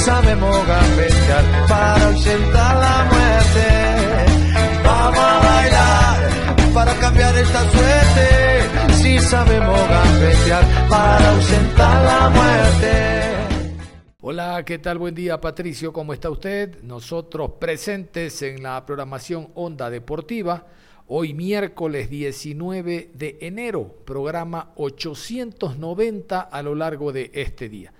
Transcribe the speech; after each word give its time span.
Sabemos 0.00 0.66
gambetear 0.66 1.44
para 1.68 2.06
ausentar 2.06 2.76
la 2.76 3.04
muerte. 3.12 3.66
Vamos 4.82 5.18
a 5.18 5.38
bailar 5.38 6.74
para 6.74 6.94
cambiar 6.94 7.36
esta 7.36 7.70
suerte. 7.70 8.94
Si 8.94 9.18
sabemos 9.18 9.80
gambetear 9.88 10.88
para 10.88 11.30
ausentar 11.30 12.04
la 12.04 12.30
muerte. 12.30 12.90
Hola, 14.22 14.62
¿qué 14.64 14.78
tal? 14.78 14.98
Buen 14.98 15.14
día, 15.14 15.40
Patricio. 15.40 15.92
¿Cómo 15.92 16.12
está 16.12 16.30
usted? 16.30 16.82
Nosotros 16.82 17.52
presentes 17.58 18.40
en 18.42 18.62
la 18.62 18.84
programación 18.86 19.50
Onda 19.54 19.90
Deportiva. 19.90 20.66
Hoy 21.08 21.34
miércoles 21.34 22.08
19 22.08 23.10
de 23.14 23.38
enero, 23.40 23.96
programa 24.04 24.72
890 24.76 26.40
a 26.40 26.62
lo 26.62 26.74
largo 26.74 27.12
de 27.12 27.30
este 27.34 27.68
día. 27.68 27.92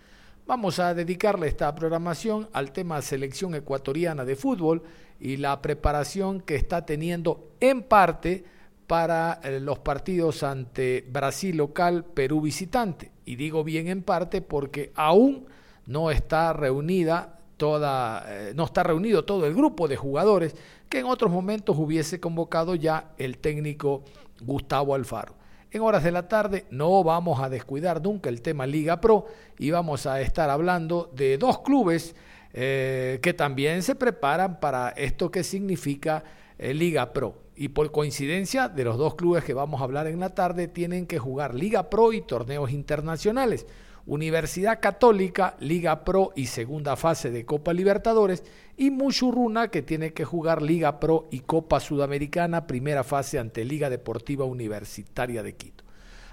Vamos 0.50 0.80
a 0.80 0.94
dedicarle 0.94 1.46
esta 1.46 1.72
programación 1.76 2.48
al 2.52 2.72
tema 2.72 3.00
selección 3.02 3.54
ecuatoriana 3.54 4.24
de 4.24 4.34
fútbol 4.34 4.82
y 5.20 5.36
la 5.36 5.62
preparación 5.62 6.40
que 6.40 6.56
está 6.56 6.84
teniendo 6.84 7.52
en 7.60 7.84
parte 7.84 8.42
para 8.88 9.38
eh, 9.44 9.60
los 9.60 9.78
partidos 9.78 10.42
ante 10.42 11.06
Brasil 11.08 11.56
local, 11.56 12.04
Perú 12.04 12.40
visitante. 12.40 13.12
Y 13.24 13.36
digo 13.36 13.62
bien 13.62 13.86
en 13.86 14.02
parte 14.02 14.42
porque 14.42 14.90
aún 14.96 15.46
no 15.86 16.10
está 16.10 16.52
reunida 16.52 17.38
toda, 17.56 18.24
eh, 18.26 18.52
no 18.56 18.64
está 18.64 18.82
reunido 18.82 19.24
todo 19.24 19.46
el 19.46 19.54
grupo 19.54 19.86
de 19.86 19.94
jugadores 19.94 20.56
que 20.88 20.98
en 20.98 21.06
otros 21.06 21.30
momentos 21.30 21.78
hubiese 21.78 22.18
convocado 22.18 22.74
ya 22.74 23.12
el 23.18 23.38
técnico 23.38 24.02
Gustavo 24.40 24.96
Alfaro. 24.96 25.39
En 25.72 25.82
horas 25.82 26.02
de 26.02 26.10
la 26.10 26.26
tarde 26.26 26.66
no 26.70 27.04
vamos 27.04 27.40
a 27.40 27.48
descuidar 27.48 28.02
nunca 28.02 28.28
el 28.28 28.42
tema 28.42 28.66
Liga 28.66 29.00
Pro 29.00 29.26
y 29.56 29.70
vamos 29.70 30.04
a 30.04 30.20
estar 30.20 30.50
hablando 30.50 31.12
de 31.14 31.38
dos 31.38 31.60
clubes 31.60 32.16
eh, 32.52 33.20
que 33.22 33.34
también 33.34 33.84
se 33.84 33.94
preparan 33.94 34.58
para 34.58 34.88
esto 34.88 35.30
que 35.30 35.44
significa 35.44 36.24
eh, 36.58 36.74
Liga 36.74 37.12
Pro. 37.12 37.36
Y 37.54 37.68
por 37.68 37.92
coincidencia 37.92 38.68
de 38.68 38.82
los 38.82 38.98
dos 38.98 39.14
clubes 39.14 39.44
que 39.44 39.54
vamos 39.54 39.80
a 39.80 39.84
hablar 39.84 40.08
en 40.08 40.18
la 40.18 40.34
tarde 40.34 40.66
tienen 40.66 41.06
que 41.06 41.20
jugar 41.20 41.54
Liga 41.54 41.88
Pro 41.88 42.12
y 42.12 42.22
torneos 42.22 42.72
internacionales. 42.72 43.64
Universidad 44.06 44.80
Católica, 44.80 45.56
Liga 45.60 46.04
Pro 46.04 46.32
y 46.34 46.46
segunda 46.46 46.96
fase 46.96 47.30
de 47.30 47.44
Copa 47.44 47.72
Libertadores, 47.72 48.44
y 48.76 48.90
Muchurruna 48.90 49.68
que 49.68 49.82
tiene 49.82 50.12
que 50.12 50.24
jugar 50.24 50.62
Liga 50.62 51.00
Pro 51.00 51.28
y 51.30 51.40
Copa 51.40 51.80
Sudamericana, 51.80 52.66
primera 52.66 53.04
fase 53.04 53.38
ante 53.38 53.64
Liga 53.64 53.90
Deportiva 53.90 54.44
Universitaria 54.44 55.42
de 55.42 55.54
Quito. 55.54 55.84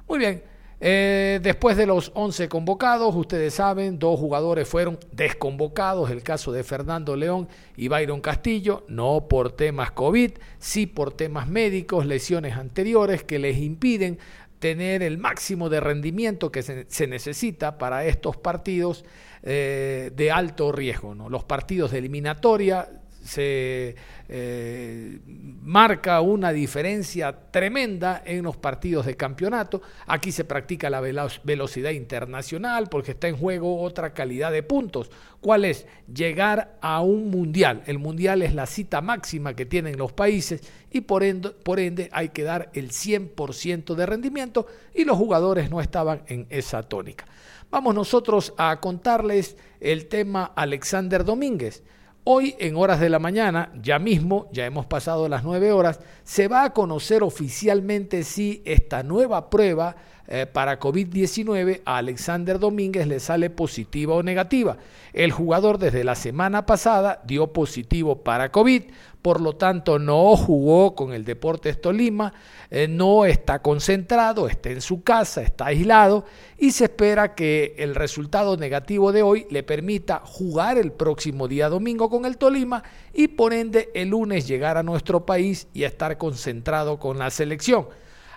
Muy 0.08 0.20
bien, 0.20 0.44
eh, 0.80 1.40
después 1.42 1.76
de 1.76 1.88
los 1.88 2.12
11 2.14 2.48
convocados, 2.50 3.16
ustedes 3.16 3.56
saben, 3.56 3.98
dos 3.98 4.20
jugadores 4.20 4.68
fueron 4.68 5.00
desconvocados, 5.12 6.12
el 6.12 6.22
caso 6.22 6.52
de 6.52 6.64
Fernando 6.64 7.16
León 7.16 7.48
y 7.76 7.88
Byron 7.88 8.22
Castillo, 8.22 8.86
no 8.88 9.28
por 9.28 9.52
temas 9.54 9.92
COVID, 9.92 10.34
sí 10.60 10.86
por 10.86 11.14
temas 11.14 11.48
médicos, 11.48 12.06
lesiones 12.06 12.56
anteriores 12.56 13.24
que 13.24 13.40
les 13.40 13.58
impiden 13.58 14.20
tener 14.60 15.04
el 15.04 15.18
máximo 15.18 15.70
de 15.70 15.80
rendimiento 15.80 16.52
que 16.52 16.64
se, 16.64 17.08
necesita 17.08 17.78
para 17.78 18.06
estos 18.06 18.38
partidos 18.38 19.06
eh, 19.44 20.12
de 20.16 20.32
alto 20.32 20.72
riesgo. 20.72 21.16
¿no? 21.16 21.30
Los 21.30 21.44
partidos 21.44 21.92
de 21.92 22.00
eliminatoria 22.00 22.90
se 23.28 23.96
eh, 24.30 25.20
marca 25.62 26.22
una 26.22 26.54
diferencia 26.54 27.38
tremenda 27.52 28.24
en 28.26 28.44
los 28.44 28.56
partidos 28.56 29.06
de 29.06 29.18
campeonato. 29.18 29.82
Aquí 30.08 30.32
se 30.32 30.46
practica 30.46 30.90
la 30.90 31.02
velocidad 31.02 31.92
internacional 31.92 32.88
porque 32.90 33.12
está 33.12 33.28
en 33.28 33.38
juego 33.38 33.82
otra 33.82 34.14
calidad 34.14 34.52
de 34.52 34.64
puntos. 34.64 35.12
¿Cuál 35.42 35.66
es? 35.66 35.86
Llegar 36.12 36.78
a 36.82 37.02
un 37.02 37.30
mundial. 37.30 37.84
El 37.86 38.00
mundial 38.00 38.42
es 38.42 38.56
la 38.56 38.66
cita 38.66 39.02
máxima 39.02 39.56
que 39.56 39.66
tienen 39.66 39.98
los 39.98 40.14
países 40.14 40.62
y 40.90 41.02
por 41.02 41.24
ende, 41.24 41.50
por 41.50 41.80
ende 41.80 42.10
hay 42.14 42.30
que 42.30 42.44
dar 42.44 42.70
el 42.74 42.92
100% 42.92 43.94
de 43.94 44.06
rendimiento 44.06 44.68
y 44.96 45.04
los 45.04 45.18
jugadores 45.18 45.70
no 45.70 45.82
estaban 45.82 46.24
en 46.28 46.48
esa 46.50 46.82
tónica. 46.84 47.26
Vamos 47.70 47.94
nosotros 47.94 48.54
a 48.58 48.80
contarles 48.80 49.58
el 49.82 50.08
tema 50.08 50.46
Alexander 50.56 51.26
Domínguez. 51.26 51.84
Hoy, 52.30 52.58
en 52.60 52.76
horas 52.76 53.00
de 53.00 53.08
la 53.08 53.20
mañana, 53.20 53.72
ya 53.82 54.00
mismo, 54.00 54.50
ya 54.52 54.66
hemos 54.66 54.86
pasado 54.86 55.30
las 55.30 55.46
nueve 55.46 55.72
horas, 55.72 56.02
se 56.26 56.50
va 56.50 56.66
a 56.66 56.74
conocer 56.74 57.24
oficialmente 57.24 58.26
si 58.26 58.62
esta 58.66 59.02
nueva 59.02 59.50
prueba 59.50 59.96
eh, 60.28 60.46
para 60.46 60.78
COVID-19 60.78 61.84
a 61.86 62.00
Alexander 62.00 62.60
Domínguez 62.60 63.08
le 63.08 63.22
sale 63.22 63.50
positiva 63.50 64.14
o 64.14 64.24
negativa. 64.24 64.76
El 65.14 65.32
jugador 65.32 65.78
desde 65.78 66.04
la 66.04 66.16
semana 66.16 66.66
pasada 66.66 67.22
dio 67.26 67.54
positivo 67.54 68.22
para 68.24 68.52
COVID, 68.52 68.84
por 69.22 69.42
lo 69.42 69.54
tanto 69.54 70.00
no 70.00 70.36
jugó 70.36 70.96
con 70.96 71.14
el 71.14 71.26
Deportes 71.26 71.82
Tolima, 71.82 72.34
eh, 72.70 72.88
no 72.88 73.26
está 73.26 73.62
concentrado, 73.62 74.48
está 74.48 74.70
en 74.70 74.82
su 74.82 75.04
casa, 75.04 75.42
está 75.42 75.68
aislado 75.68 76.26
y 76.58 76.72
se 76.72 76.86
espera 76.86 77.36
que 77.36 77.76
el 77.78 77.96
resultado 77.96 78.58
negativo 78.58 79.12
de 79.12 79.24
hoy 79.24 79.48
le 79.50 79.64
permita 79.64 80.22
jugar 80.24 80.78
el 80.78 80.92
próximo 80.92 81.48
día 81.48 81.70
domingo 81.70 82.10
con 82.10 82.26
el 82.26 82.38
Tolima 82.38 82.84
y 83.14 83.28
por 83.30 83.54
ende 83.54 83.90
el 83.94 84.10
lunes 84.10 84.48
llegar 84.48 84.78
a 84.78 84.84
nuestro 84.84 85.26
país 85.26 85.68
y 85.74 85.84
estar 85.84 86.18
concentrado 86.18 87.00
con 87.00 87.18
la 87.18 87.30
selección. 87.30 87.88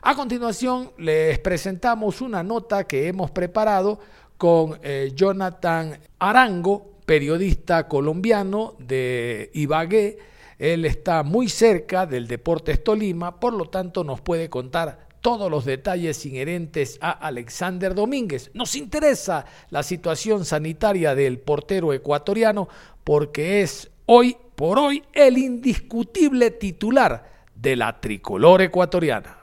A 0.02 0.14
continuación 0.14 0.92
les 0.96 1.38
presentamos 1.40 2.22
una 2.22 2.42
nota 2.42 2.84
que 2.84 3.06
hemos 3.08 3.30
preparado 3.30 3.98
con 4.38 4.78
eh, 4.82 5.12
Jonathan 5.14 5.98
Arango, 6.18 6.92
periodista 7.04 7.86
colombiano 7.86 8.76
de 8.78 9.50
Ibagué. 9.52 10.18
Él 10.60 10.84
está 10.84 11.22
muy 11.22 11.48
cerca 11.48 12.04
del 12.04 12.28
Deportes 12.28 12.84
Tolima, 12.84 13.40
por 13.40 13.54
lo 13.54 13.70
tanto 13.70 14.04
nos 14.04 14.20
puede 14.20 14.50
contar 14.50 15.08
todos 15.22 15.50
los 15.50 15.64
detalles 15.64 16.26
inherentes 16.26 16.98
a 17.00 17.12
Alexander 17.12 17.94
Domínguez. 17.94 18.50
Nos 18.52 18.74
interesa 18.76 19.46
la 19.70 19.82
situación 19.82 20.44
sanitaria 20.44 21.14
del 21.14 21.38
portero 21.38 21.94
ecuatoriano 21.94 22.68
porque 23.04 23.62
es 23.62 23.90
hoy 24.04 24.36
por 24.54 24.78
hoy 24.78 25.02
el 25.14 25.38
indiscutible 25.38 26.50
titular 26.50 27.46
de 27.54 27.76
la 27.76 27.98
tricolor 27.98 28.60
ecuatoriana. 28.60 29.38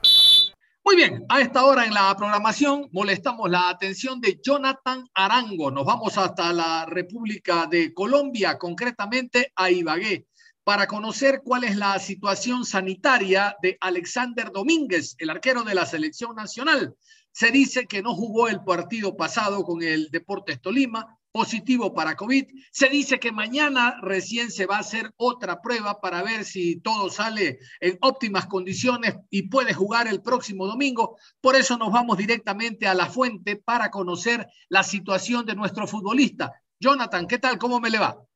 Muy 0.84 0.94
bien, 0.94 1.26
a 1.28 1.40
esta 1.40 1.64
hora 1.64 1.84
en 1.84 1.94
la 1.94 2.16
programación 2.16 2.88
molestamos 2.92 3.50
la 3.50 3.70
atención 3.70 4.20
de 4.20 4.38
Jonathan 4.40 5.04
Arango. 5.14 5.72
Nos 5.72 5.84
vamos 5.84 6.16
hasta 6.16 6.52
la 6.52 6.86
República 6.86 7.66
de 7.66 7.92
Colombia, 7.92 8.56
concretamente 8.56 9.50
a 9.56 9.68
Ibagué, 9.68 10.27
para 10.68 10.86
conocer 10.86 11.40
cuál 11.42 11.64
es 11.64 11.76
la 11.76 11.98
situación 11.98 12.66
sanitaria 12.66 13.56
de 13.62 13.78
Alexander 13.80 14.52
Domínguez, 14.52 15.14
el 15.16 15.30
arquero 15.30 15.62
de 15.62 15.74
la 15.74 15.86
selección 15.86 16.36
nacional. 16.36 16.94
Se 17.32 17.50
dice 17.50 17.86
que 17.86 18.02
no 18.02 18.14
jugó 18.14 18.48
el 18.48 18.62
partido 18.62 19.16
pasado 19.16 19.62
con 19.64 19.82
el 19.82 20.10
Deportes 20.10 20.60
Tolima, 20.60 21.18
positivo 21.32 21.94
para 21.94 22.16
COVID. 22.16 22.44
Se 22.70 22.90
dice 22.90 23.18
que 23.18 23.32
mañana 23.32 23.96
recién 24.02 24.50
se 24.50 24.66
va 24.66 24.76
a 24.76 24.80
hacer 24.80 25.10
otra 25.16 25.62
prueba 25.62 26.02
para 26.02 26.22
ver 26.22 26.44
si 26.44 26.78
todo 26.80 27.08
sale 27.08 27.60
en 27.80 27.96
óptimas 28.02 28.46
condiciones 28.46 29.14
y 29.30 29.48
puede 29.48 29.72
jugar 29.72 30.06
el 30.06 30.20
próximo 30.20 30.66
domingo. 30.66 31.16
Por 31.40 31.56
eso 31.56 31.78
nos 31.78 31.90
vamos 31.90 32.18
directamente 32.18 32.86
a 32.86 32.92
la 32.92 33.06
fuente 33.06 33.56
para 33.56 33.90
conocer 33.90 34.46
la 34.68 34.82
situación 34.82 35.46
de 35.46 35.54
nuestro 35.54 35.86
futbolista. 35.86 36.52
Jonathan, 36.78 37.26
¿qué 37.26 37.38
tal? 37.38 37.56
¿Cómo 37.56 37.80
me 37.80 37.88
le 37.88 38.00
va? 38.00 38.27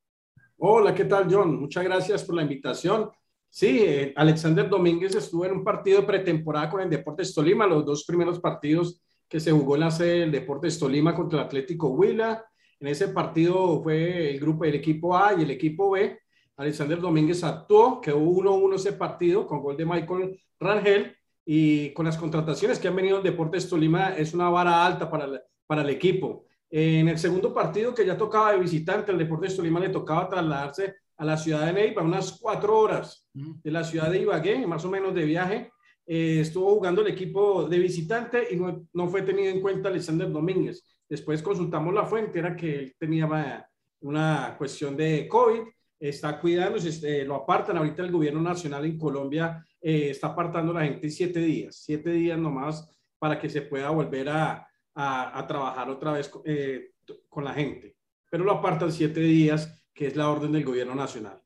Hola, 0.64 0.94
¿qué 0.94 1.06
tal, 1.06 1.26
John? 1.28 1.58
Muchas 1.58 1.82
gracias 1.82 2.22
por 2.22 2.36
la 2.36 2.42
invitación. 2.42 3.10
Sí, 3.48 3.80
eh, 3.84 4.12
Alexander 4.14 4.68
Domínguez 4.68 5.12
estuvo 5.16 5.44
en 5.44 5.50
un 5.50 5.64
partido 5.64 6.06
pretemporada 6.06 6.70
con 6.70 6.80
el 6.80 6.88
Deportes 6.88 7.34
Tolima, 7.34 7.66
los 7.66 7.84
dos 7.84 8.04
primeros 8.04 8.38
partidos 8.38 9.02
que 9.28 9.40
se 9.40 9.50
jugó 9.50 9.74
en 9.74 9.80
la 9.80 9.90
sede 9.90 10.20
del 10.20 10.30
Deportes 10.30 10.78
Tolima 10.78 11.16
contra 11.16 11.40
el 11.40 11.46
Atlético 11.46 11.88
Huila 11.88 12.44
en 12.78 12.86
ese 12.86 13.08
partido 13.08 13.82
fue 13.82 14.30
el 14.30 14.38
grupo 14.38 14.62
del 14.62 14.76
equipo 14.76 15.16
A 15.16 15.34
y 15.34 15.42
el 15.42 15.50
equipo 15.50 15.90
B. 15.90 16.16
Alexander 16.56 17.00
Domínguez 17.00 17.42
actuó, 17.42 18.00
que 18.00 18.12
hubo 18.12 18.40
1-1 18.40 18.76
ese 18.76 18.92
partido 18.92 19.48
con 19.48 19.62
gol 19.62 19.76
de 19.76 19.84
Michael 19.84 20.40
Rangel 20.60 21.16
y 21.44 21.92
con 21.92 22.06
las 22.06 22.16
contrataciones 22.16 22.78
que 22.78 22.86
han 22.86 22.94
venido 22.94 23.16
en 23.16 23.24
Deportes 23.24 23.68
Tolima 23.68 24.10
es 24.10 24.32
una 24.32 24.48
vara 24.48 24.86
alta 24.86 25.10
para 25.10 25.24
el, 25.24 25.40
para 25.66 25.82
el 25.82 25.90
equipo. 25.90 26.46
En 26.74 27.06
el 27.06 27.18
segundo 27.18 27.52
partido 27.52 27.94
que 27.94 28.06
ya 28.06 28.16
tocaba 28.16 28.52
de 28.52 28.58
visitante, 28.58 29.12
el 29.12 29.18
Deportes 29.18 29.54
Tolima 29.54 29.78
le 29.78 29.90
tocaba 29.90 30.26
trasladarse 30.26 30.94
a 31.18 31.24
la 31.26 31.36
ciudad 31.36 31.66
de 31.66 31.72
Neiva, 31.74 32.00
unas 32.00 32.38
cuatro 32.40 32.78
horas 32.78 33.28
de 33.34 33.70
la 33.70 33.84
ciudad 33.84 34.10
de 34.10 34.22
Ibagué, 34.22 34.66
más 34.66 34.82
o 34.86 34.90
menos 34.90 35.14
de 35.14 35.26
viaje. 35.26 35.70
Eh, 36.06 36.40
estuvo 36.40 36.76
jugando 36.76 37.02
el 37.02 37.08
equipo 37.08 37.68
de 37.68 37.78
visitante 37.78 38.48
y 38.50 38.56
no, 38.56 38.88
no, 38.94 39.06
fue 39.08 39.20
tenido 39.20 39.50
en 39.50 39.60
cuenta 39.60 39.90
Alexander 39.90 40.32
Domínguez. 40.32 40.82
Después 41.06 41.42
consultamos 41.42 41.92
la 41.92 42.06
fuente, 42.06 42.38
era 42.38 42.56
que 42.56 42.74
él 42.74 42.94
tenía 42.98 43.68
una 44.00 44.54
cuestión 44.56 44.96
de 44.96 45.28
COVID, 45.28 45.60
está 46.00 46.40
cuidándose, 46.40 46.88
este, 46.88 47.22
lo 47.26 47.34
apartan. 47.34 47.76
Ahorita 47.76 48.02
el 48.02 48.10
gobierno 48.10 48.40
nacional 48.40 48.86
en 48.86 48.96
Colombia 48.96 49.62
eh, 49.78 50.08
está 50.08 50.28
apartando 50.28 50.72
a 50.72 50.80
la 50.80 50.86
gente 50.86 51.10
siete 51.10 51.40
días, 51.40 51.82
siete 51.84 52.12
días 52.12 52.38
nomás 52.38 52.88
para 53.18 53.38
que 53.38 53.50
se 53.50 53.60
pueda 53.60 53.90
volver 53.90 54.30
a, 54.30 54.66
a, 54.94 55.38
a 55.38 55.46
trabajar 55.46 55.88
otra 55.90 56.12
vez 56.12 56.30
eh, 56.44 56.92
con 57.28 57.44
la 57.44 57.54
gente. 57.54 57.96
Pero 58.30 58.44
lo 58.44 58.52
apartan 58.52 58.92
siete 58.92 59.20
días, 59.20 59.84
que 59.92 60.06
es 60.06 60.16
la 60.16 60.30
orden 60.30 60.52
del 60.52 60.64
gobierno 60.64 60.94
nacional. 60.94 61.42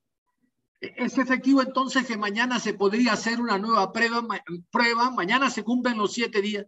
¿Es 0.81 1.17
efectivo 1.19 1.63
entonces 1.63 2.07
que 2.07 2.17
mañana 2.17 2.61
se 2.61 2.75
podría 2.75 3.15
hacer 3.15 3.41
una 3.41 3.59
nueva 3.59 3.93
prueba? 3.93 4.23
prueba? 4.71 5.11
¿Mañana 5.11 5.51
se 5.51 5.65
cumplen 5.65 5.97
los 5.97 6.13
siete 6.13 6.43
días? 6.43 6.67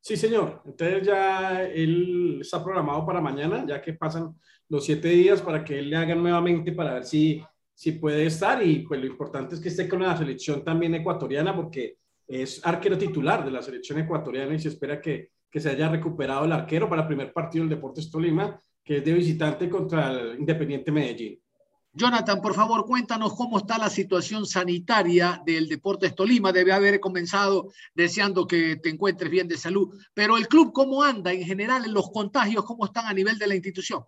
Sí, 0.00 0.16
señor. 0.16 0.62
Entonces 0.64 1.06
ya 1.06 1.64
él 1.64 2.38
está 2.40 2.62
programado 2.62 3.04
para 3.04 3.20
mañana, 3.20 3.64
ya 3.66 3.82
que 3.82 3.94
pasan 3.94 4.34
los 4.68 4.84
siete 4.84 5.08
días 5.08 5.42
para 5.42 5.64
que 5.64 5.78
él 5.78 5.90
le 5.90 5.96
hagan 5.96 6.22
nuevamente 6.22 6.72
para 6.72 6.94
ver 6.94 7.04
si, 7.04 7.42
si 7.74 7.92
puede 7.92 8.26
estar. 8.26 8.64
Y 8.64 8.80
pues 8.80 9.00
lo 9.00 9.06
importante 9.06 9.56
es 9.56 9.60
que 9.60 9.68
esté 9.68 9.88
con 9.88 10.02
la 10.02 10.16
selección 10.16 10.64
también 10.64 10.94
ecuatoriana 10.94 11.54
porque 11.54 11.98
es 12.26 12.64
arquero 12.64 12.96
titular 12.96 13.44
de 13.44 13.50
la 13.50 13.62
selección 13.62 13.98
ecuatoriana 13.98 14.54
y 14.54 14.60
se 14.60 14.68
espera 14.68 15.00
que, 15.00 15.32
que 15.50 15.60
se 15.60 15.70
haya 15.70 15.88
recuperado 15.88 16.44
el 16.44 16.52
arquero 16.52 16.88
para 16.88 17.02
el 17.02 17.08
primer 17.08 17.32
partido 17.32 17.64
del 17.64 17.76
Deportes 17.76 18.10
Tolima, 18.10 18.60
que 18.84 18.98
es 18.98 19.04
de 19.04 19.12
visitante 19.12 19.68
contra 19.68 20.10
el 20.10 20.38
Independiente 20.38 20.92
Medellín. 20.92 21.40
Jonathan, 21.92 22.40
por 22.40 22.54
favor, 22.54 22.86
cuéntanos 22.86 23.34
cómo 23.34 23.58
está 23.58 23.76
la 23.76 23.90
situación 23.90 24.46
sanitaria 24.46 25.42
del 25.44 25.68
Deportes 25.68 26.14
Tolima. 26.14 26.52
Debe 26.52 26.72
haber 26.72 27.00
comenzado 27.00 27.72
deseando 27.94 28.46
que 28.46 28.76
te 28.76 28.90
encuentres 28.90 29.30
bien 29.30 29.48
de 29.48 29.56
salud. 29.56 29.98
Pero 30.14 30.36
el 30.36 30.46
club, 30.46 30.72
¿cómo 30.72 31.02
anda 31.02 31.32
en 31.32 31.42
general 31.42 31.84
en 31.84 31.94
los 31.94 32.10
contagios? 32.10 32.64
¿Cómo 32.64 32.84
están 32.84 33.06
a 33.06 33.14
nivel 33.14 33.38
de 33.38 33.46
la 33.46 33.54
institución? 33.54 34.04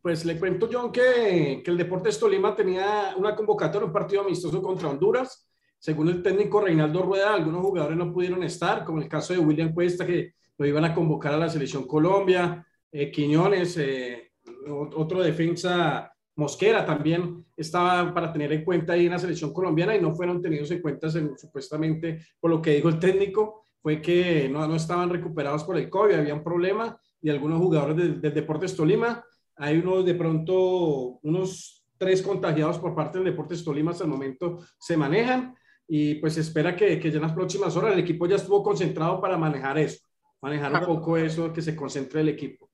Pues 0.00 0.24
le 0.24 0.38
cuento, 0.38 0.68
John, 0.70 0.92
que, 0.92 1.62
que 1.64 1.70
el 1.70 1.78
Deportes 1.78 2.20
Tolima 2.20 2.54
tenía 2.54 3.14
una 3.16 3.34
convocatoria, 3.34 3.86
un 3.86 3.92
partido 3.92 4.22
amistoso 4.22 4.62
contra 4.62 4.88
Honduras. 4.90 5.48
Según 5.78 6.08
el 6.08 6.22
técnico 6.22 6.60
Reinaldo 6.60 7.02
Rueda, 7.02 7.34
algunos 7.34 7.62
jugadores 7.62 7.96
no 7.98 8.12
pudieron 8.12 8.42
estar, 8.42 8.84
como 8.84 9.00
el 9.00 9.08
caso 9.08 9.32
de 9.32 9.38
William 9.40 9.72
Cuesta, 9.72 10.06
que 10.06 10.34
lo 10.58 10.66
iban 10.66 10.84
a 10.84 10.94
convocar 10.94 11.34
a 11.34 11.38
la 11.38 11.48
selección 11.48 11.86
Colombia, 11.86 12.66
eh, 12.92 13.10
Quiñones, 13.10 13.76
eh, 13.78 14.32
otro 14.68 15.22
defensa 15.22 16.14
Mosquera 16.36 16.84
también 16.84 17.44
estaba 17.56 18.12
para 18.12 18.32
tener 18.32 18.52
en 18.52 18.64
cuenta 18.64 18.92
ahí 18.92 19.06
en 19.06 19.12
la 19.12 19.18
selección 19.18 19.52
colombiana 19.52 19.94
y 19.94 20.00
no 20.00 20.14
fueron 20.14 20.42
tenidos 20.42 20.70
en 20.72 20.82
cuenta 20.82 21.08
supuestamente 21.10 22.26
por 22.40 22.50
lo 22.50 22.60
que 22.60 22.74
dijo 22.74 22.88
el 22.88 22.98
técnico, 22.98 23.62
fue 23.80 24.00
que 24.00 24.48
no, 24.48 24.66
no 24.66 24.74
estaban 24.74 25.10
recuperados 25.10 25.62
por 25.62 25.76
el 25.76 25.88
COVID, 25.88 26.14
había 26.14 26.34
un 26.34 26.42
problema 26.42 26.98
y 27.20 27.30
algunos 27.30 27.58
jugadores 27.58 27.96
del, 27.96 28.34
Deportes 28.34 28.74
Tolima, 28.74 29.24
hay 29.56 29.78
unos 29.78 30.04
de 30.04 30.14
pronto, 30.14 31.20
unos 31.22 31.86
tres 31.96 32.20
contagiados 32.20 32.78
por 32.78 32.94
parte 32.94 33.18
del 33.18 33.26
Deportes 33.26 33.64
Tolima 33.64 33.92
hasta 33.92 34.04
el 34.04 34.10
momento 34.10 34.58
se 34.78 34.96
manejan 34.96 35.54
y 35.86 36.16
pues 36.16 36.36
espera 36.36 36.74
que, 36.74 36.98
que 36.98 37.10
ya 37.10 37.16
en 37.16 37.22
las 37.22 37.32
próximas 37.32 37.76
horas 37.76 37.92
el 37.92 38.00
equipo 38.00 38.26
ya 38.26 38.36
estuvo 38.36 38.62
concentrado 38.62 39.20
para 39.20 39.38
manejar 39.38 39.78
eso, 39.78 40.04
manejar 40.44 40.74
un 40.74 40.86
poco 40.86 41.16
eso, 41.16 41.52
que 41.52 41.62
se 41.62 41.74
concentre 41.74 42.20
el 42.20 42.28
equipo. 42.28 42.70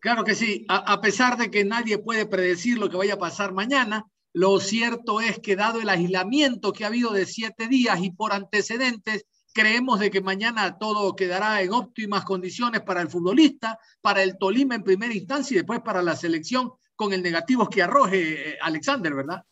Claro 0.00 0.22
que 0.22 0.34
sí, 0.34 0.64
a, 0.68 0.76
a, 0.92 1.00
pesar 1.00 1.36
de 1.36 1.50
que 1.50 1.64
nadie 1.64 1.98
puede 1.98 2.26
predecir 2.26 2.78
lo 2.78 2.88
que 2.88 2.96
vaya 2.96 3.14
a 3.14 3.18
pasar 3.18 3.52
mañana, 3.52 4.04
lo 4.32 4.60
cierto 4.60 5.20
es 5.20 5.40
que 5.40 5.56
dado 5.56 5.80
el 5.80 5.88
aislamiento 5.88 6.72
que 6.72 6.84
ha 6.84 6.88
habido 6.88 7.12
de 7.12 7.26
siete 7.26 7.66
días 7.66 8.00
y 8.00 8.10
por 8.10 8.32
antecedentes, 8.32 9.26
creemos 9.52 9.98
de 9.98 10.10
que 10.10 10.20
mañana 10.20 10.78
todo 10.78 11.16
quedará 11.16 11.60
en 11.60 11.72
óptimas 11.72 12.24
condiciones 12.24 12.82
para 12.82 13.00
el 13.02 13.08
futbolista, 13.08 13.78
para 14.00 14.22
el 14.22 14.38
Tolima 14.38 14.76
en 14.76 14.84
primera 14.84 15.12
instancia 15.12 15.54
y 15.54 15.58
después 15.58 15.80
para 15.80 16.02
la 16.02 16.14
selección 16.14 16.72
con 16.94 17.12
el 17.12 17.22
negativo 17.22 17.68
que 17.68 17.82
arroje 17.82 18.50
eh, 18.50 18.58
Alexander, 18.62 19.12
¿verdad? 19.12 19.42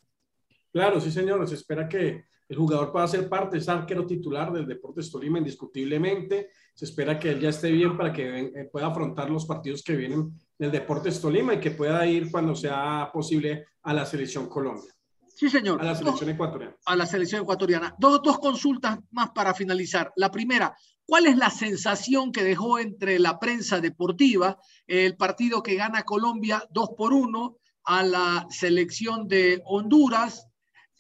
Claro, 0.73 1.01
sí, 1.01 1.11
señor. 1.11 1.47
Se 1.49 1.57
espera 1.57 1.89
que 1.89 2.27
el 2.51 2.57
jugador 2.57 2.91
pueda 2.91 3.07
ser 3.07 3.29
parte, 3.29 3.59
es 3.59 3.69
arquero 3.69 4.05
titular 4.05 4.53
del 4.53 4.67
Deportes 4.67 5.09
Tolima 5.09 5.39
indiscutiblemente 5.39 6.51
se 6.75 6.85
espera 6.85 7.17
que 7.17 7.31
él 7.31 7.41
ya 7.41 7.51
esté 7.51 7.71
bien 7.71 7.97
para 7.97 8.13
que 8.13 8.41
eh, 8.41 8.69
pueda 8.73 8.89
afrontar 8.89 9.31
los 9.31 9.47
partidos 9.47 9.85
que 9.85 9.95
vienen 9.95 10.33
del 10.59 10.73
Deportes 10.73 11.21
Tolima 11.21 11.55
y 11.55 11.61
que 11.61 11.71
pueda 11.71 12.05
ir 12.07 12.29
cuando 12.29 12.57
sea 12.57 13.09
posible 13.13 13.67
a 13.83 13.95
la 13.95 14.05
selección 14.05 14.49
Colombia. 14.49 14.93
Sí, 15.29 15.49
señor. 15.49 15.81
A 15.81 15.85
la 15.85 15.95
selección 15.95 16.31
ecuatoriana. 16.31 16.77
A 16.87 16.97
la 16.97 17.07
selección 17.07 17.43
ecuatoriana. 17.43 17.95
Dos, 17.99 18.21
dos 18.23 18.41
consultas 18.41 18.99
más 19.13 19.31
para 19.31 19.55
finalizar. 19.55 20.13
La 20.17 20.33
primera, 20.33 20.75
¿cuál 21.07 21.27
es 21.27 21.37
la 21.37 21.51
sensación 21.51 22.33
que 22.33 22.43
dejó 22.43 22.81
entre 22.81 23.21
la 23.21 23.39
prensa 23.39 23.81
deportiva 23.81 24.59
el 24.89 25.17
partido 25.17 25.63
que 25.63 25.77
gana 25.77 26.03
Colombia 26.03 26.65
2 26.71 26.91
por 26.97 27.13
1 27.13 27.57
a 27.85 28.03
la 28.03 28.47
selección 28.51 29.29
de 29.29 29.63
Honduras 29.67 30.50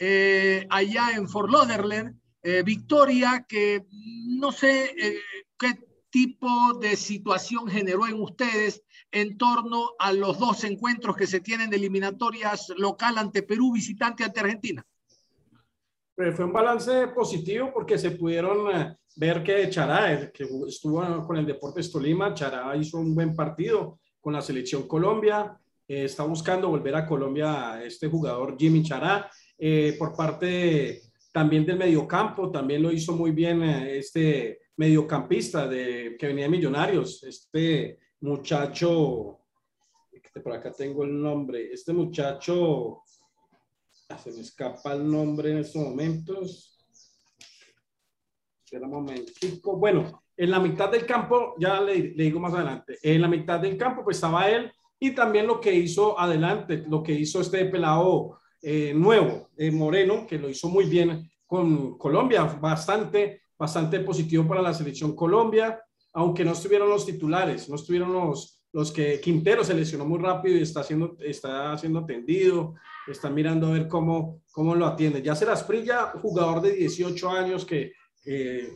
eh, 0.01 0.67
allá 0.71 1.11
en 1.15 1.29
Fort 1.29 1.51
Lauderdale? 1.51 2.15
Eh, 2.43 2.63
victoria 2.63 3.45
que 3.47 3.87
no 3.93 4.51
sé 4.51 4.95
eh, 4.99 5.19
qué 5.59 5.79
tipo 6.09 6.49
de 6.81 6.97
situación 6.97 7.69
generó 7.69 8.07
en 8.07 8.19
ustedes 8.19 8.83
en 9.13 9.37
torno 9.37 9.91
a 9.99 10.15
los 10.15 10.39
dos 10.39 10.65
encuentros 10.65 11.17
que 11.17 11.27
se 11.27 11.41
tienen 11.41 11.69
de 11.69 11.77
eliminatorias 11.77 12.73
local 12.79 13.19
ante 13.19 13.43
Perú, 13.43 13.73
visitante 13.75 14.25
ante 14.25 14.41
Argentina. 14.41 14.83
Pero 16.15 16.35
fue 16.35 16.47
un 16.47 16.53
balance 16.53 17.09
positivo 17.09 17.71
porque 17.75 17.99
se 17.99 18.13
pudieron 18.13 18.75
eh, 18.75 18.97
ver 19.17 19.43
que 19.43 19.69
Chará, 19.69 20.33
que 20.33 20.49
estuvo 20.67 21.27
con 21.27 21.37
el 21.37 21.45
Deportes 21.45 21.93
Tolima, 21.93 22.33
Chará 22.33 22.75
hizo 22.75 22.99
un 22.99 23.15
buen 23.15 23.37
partido 23.37 23.99
con 24.19 24.33
la 24.33 24.41
selección 24.41 24.89
Colombia, 24.89 25.59
está 25.87 26.23
buscando 26.23 26.69
volver 26.69 26.95
a 26.95 27.07
Colombia 27.07 27.83
este 27.85 28.07
jugador 28.07 28.57
Jimmy 28.59 28.83
Chará. 28.83 29.31
Eh, 29.63 29.95
por 29.99 30.17
parte 30.17 31.03
también 31.31 31.67
del 31.67 31.77
mediocampo, 31.77 32.51
también 32.51 32.83
lo 32.83 32.91
hizo 32.91 33.15
muy 33.15 33.31
bien 33.33 33.63
eh, 33.63 33.99
este 33.99 34.63
mediocampista 34.77 35.69
de, 35.69 36.17
que 36.19 36.29
venía 36.29 36.45
de 36.45 36.51
Millonarios, 36.51 37.23
este 37.25 37.99
muchacho, 38.21 39.39
por 40.43 40.53
acá 40.55 40.73
tengo 40.73 41.05
el 41.05 41.21
nombre, 41.21 41.71
este 41.75 41.93
muchacho, 41.93 43.03
ah, 44.09 44.17
se 44.17 44.33
me 44.33 44.41
escapa 44.41 44.95
el 44.95 45.07
nombre 45.07 45.51
en 45.51 45.59
estos 45.59 45.83
momentos. 45.83 46.79
Espera 48.65 48.87
un 48.87 48.93
momentico. 48.93 49.77
Bueno, 49.77 50.23
en 50.39 50.51
la 50.51 50.59
mitad 50.59 50.91
del 50.91 51.05
campo, 51.05 51.55
ya 51.59 51.83
le, 51.83 52.15
le, 52.15 52.25
digo 52.25 52.41
más 52.41 52.55
adelante, 52.55 52.97
en 53.03 53.21
la 53.21 53.29
mitad 53.29 53.61
del 53.61 53.77
campo 53.77 54.03
pues 54.03 54.17
estaba 54.17 54.49
él 54.49 54.73
y 54.99 55.11
también 55.11 55.47
lo 55.47 55.61
que 55.61 55.75
hizo 55.75 56.19
adelante, 56.19 56.83
lo 56.89 57.03
que 57.03 57.13
hizo 57.13 57.43
este 57.43 57.67
pelado 57.67 58.40
eh, 58.63 58.93
nuevo, 58.95 59.49
eh, 59.57 59.71
Moreno, 59.71 60.27
que 60.27 60.39
lo 60.39 60.49
hizo 60.49 60.69
muy 60.69 60.85
bien 60.85 61.31
con 61.47 61.97
Colombia, 61.99 62.45
bastante, 62.45 63.43
bastante 63.59 64.01
positivo 64.01 64.47
para 64.47 64.63
la 64.63 64.75
selección 64.75 65.17
Colombia, 65.17 65.83
aunque 66.13 66.45
no 66.45 66.53
estuvieron 66.53 66.89
los 66.89 67.07
titulares, 67.07 67.69
no 67.69 67.77
estuvieron 67.77 68.13
los, 68.13 68.63
los 68.73 68.93
que 68.93 69.21
Quintero 69.21 69.65
se 69.65 69.75
lesionó 69.75 70.05
muy 70.05 70.19
rápido 70.19 70.59
y 70.59 70.63
está 70.63 70.83
siendo, 70.83 71.17
está 71.21 71.77
siendo 71.79 72.01
atendido, 72.01 72.75
están 73.09 73.35
mirando 73.35 73.69
a 73.69 73.73
ver 73.73 73.89
cómo, 73.89 74.43
cómo 74.53 74.75
lo 74.75 74.87
atiende. 74.87 75.23
Ya 75.23 75.35
se 75.35 75.47
las 75.47 75.67
brilla, 75.67 76.13
jugador 76.21 76.61
de 76.61 76.73
18 76.73 77.31
años 77.31 77.65
que 77.65 77.93
eh, 78.27 78.71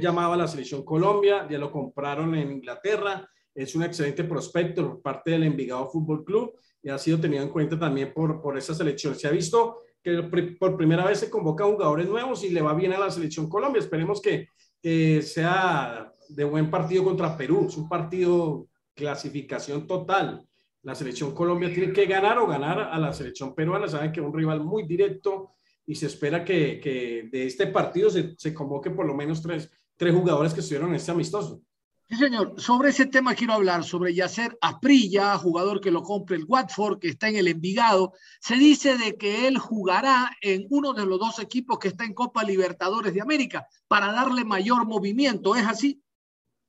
llamado 0.00 0.32
a 0.32 0.36
la 0.36 0.48
selección 0.48 0.84
Colombia, 0.84 1.46
ya 1.48 1.58
lo 1.58 1.70
compraron 1.70 2.34
en 2.34 2.50
Inglaterra, 2.50 3.28
es 3.54 3.74
un 3.74 3.84
excelente 3.84 4.24
prospecto 4.24 4.86
por 4.86 5.02
parte 5.02 5.30
del 5.30 5.44
Envigado 5.44 5.88
Fútbol 5.88 6.24
Club 6.24 6.52
y 6.82 6.90
ha 6.90 6.98
sido 6.98 7.18
tenido 7.18 7.42
en 7.42 7.50
cuenta 7.50 7.78
también 7.78 8.12
por, 8.14 8.40
por 8.40 8.56
esa 8.56 8.74
selección. 8.74 9.14
Se 9.14 9.28
ha 9.28 9.30
visto 9.30 9.78
que 10.02 10.22
por 10.58 10.76
primera 10.76 11.04
vez 11.04 11.18
se 11.18 11.30
convoca 11.30 11.64
jugadores 11.64 12.08
nuevos 12.08 12.44
y 12.44 12.50
le 12.50 12.62
va 12.62 12.74
bien 12.74 12.92
a 12.92 12.98
la 12.98 13.10
selección 13.10 13.48
Colombia. 13.48 13.80
Esperemos 13.80 14.20
que, 14.20 14.48
que 14.80 15.22
sea 15.22 16.12
de 16.28 16.44
buen 16.44 16.70
partido 16.70 17.04
contra 17.04 17.36
Perú. 17.36 17.66
Es 17.68 17.76
un 17.76 17.88
partido 17.88 18.68
clasificación 18.94 19.86
total. 19.86 20.46
La 20.82 20.94
selección 20.94 21.34
Colombia 21.34 21.72
tiene 21.72 21.92
que 21.92 22.06
ganar 22.06 22.38
o 22.38 22.46
ganar 22.46 22.78
a 22.78 22.98
la 22.98 23.12
selección 23.12 23.54
peruana. 23.54 23.88
Saben 23.88 24.12
que 24.12 24.20
es 24.20 24.26
un 24.26 24.32
rival 24.32 24.62
muy 24.62 24.84
directo 24.84 25.54
y 25.84 25.94
se 25.94 26.06
espera 26.06 26.44
que, 26.44 26.80
que 26.80 27.28
de 27.30 27.46
este 27.46 27.66
partido 27.66 28.10
se, 28.10 28.34
se 28.36 28.54
convoque 28.54 28.90
por 28.90 29.06
lo 29.06 29.14
menos 29.14 29.42
tres, 29.42 29.70
tres 29.96 30.14
jugadores 30.14 30.54
que 30.54 30.60
estuvieron 30.60 30.90
en 30.90 30.96
este 30.96 31.10
amistoso. 31.10 31.62
Sí, 32.10 32.16
señor. 32.16 32.54
Sobre 32.58 32.88
ese 32.88 33.04
tema 33.04 33.34
quiero 33.34 33.52
hablar, 33.52 33.84
sobre 33.84 34.14
Yacer 34.14 34.56
Asprilla, 34.62 35.36
jugador 35.36 35.78
que 35.78 35.90
lo 35.90 36.02
compre 36.02 36.36
el 36.36 36.46
Watford, 36.48 36.98
que 36.98 37.08
está 37.08 37.28
en 37.28 37.36
el 37.36 37.48
Envigado. 37.48 38.14
Se 38.40 38.54
dice 38.54 38.96
de 38.96 39.18
que 39.18 39.46
él 39.46 39.58
jugará 39.58 40.30
en 40.40 40.66
uno 40.70 40.94
de 40.94 41.04
los 41.04 41.18
dos 41.18 41.38
equipos 41.38 41.78
que 41.78 41.88
está 41.88 42.04
en 42.04 42.14
Copa 42.14 42.44
Libertadores 42.44 43.12
de 43.12 43.20
América 43.20 43.66
para 43.88 44.10
darle 44.10 44.42
mayor 44.46 44.86
movimiento. 44.86 45.54
¿Es 45.54 45.66
así? 45.66 46.02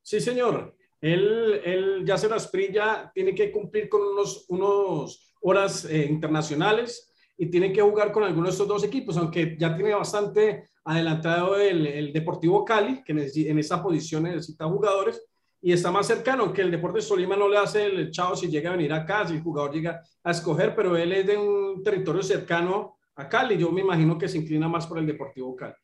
Sí, 0.01 0.19
señor. 0.19 0.75
Él, 0.99 1.61
él 1.63 2.03
Yacer 2.05 2.33
Asprilla 2.33 3.09
tiene 3.15 3.33
que 3.33 3.49
cumplir 3.49 3.87
con 3.87 4.01
unos, 4.01 4.43
unos 4.49 5.33
horas 5.41 5.85
eh, 5.85 6.05
internacionales 6.09 7.13
y 7.37 7.45
tiene 7.45 7.71
que 7.71 7.81
jugar 7.81 8.11
con 8.11 8.23
alguno 8.25 8.47
de 8.47 8.51
estos 8.51 8.67
dos 8.67 8.83
equipos, 8.83 9.15
aunque 9.15 9.55
ya 9.57 9.73
tiene 9.73 9.95
bastante 9.95 10.65
adelantado 10.83 11.55
el, 11.55 11.87
el 11.87 12.11
Deportivo 12.11 12.65
Cali, 12.65 13.01
que 13.05 13.13
en 13.13 13.59
esa 13.59 13.81
posición 13.81 14.23
necesita 14.23 14.65
jugadores, 14.65 15.28
y 15.61 15.73
está 15.73 15.91
más 15.91 16.07
cercano, 16.07 16.53
que 16.53 16.61
el 16.61 16.71
Deportes 16.71 17.07
Tolima 17.07 17.35
no 17.35 17.49
le 17.49 17.57
hace 17.57 17.85
el 17.85 18.11
chao 18.11 18.35
si 18.35 18.47
llega 18.47 18.69
a 18.69 18.75
venir 18.75 18.93
acá, 18.93 19.27
si 19.27 19.35
el 19.35 19.41
jugador 19.41 19.73
llega 19.73 20.01
a 20.23 20.31
escoger, 20.31 20.73
pero 20.73 20.95
él 20.95 21.11
es 21.11 21.27
de 21.27 21.37
un 21.37 21.83
territorio 21.83 22.23
cercano 22.23 22.97
a 23.15 23.27
Cali. 23.27 23.57
Yo 23.57 23.71
me 23.71 23.81
imagino 23.81 24.17
que 24.17 24.29
se 24.29 24.37
inclina 24.37 24.69
más 24.69 24.87
por 24.87 24.99
el 24.99 25.05
Deportivo 25.05 25.55
Cali. 25.55 25.75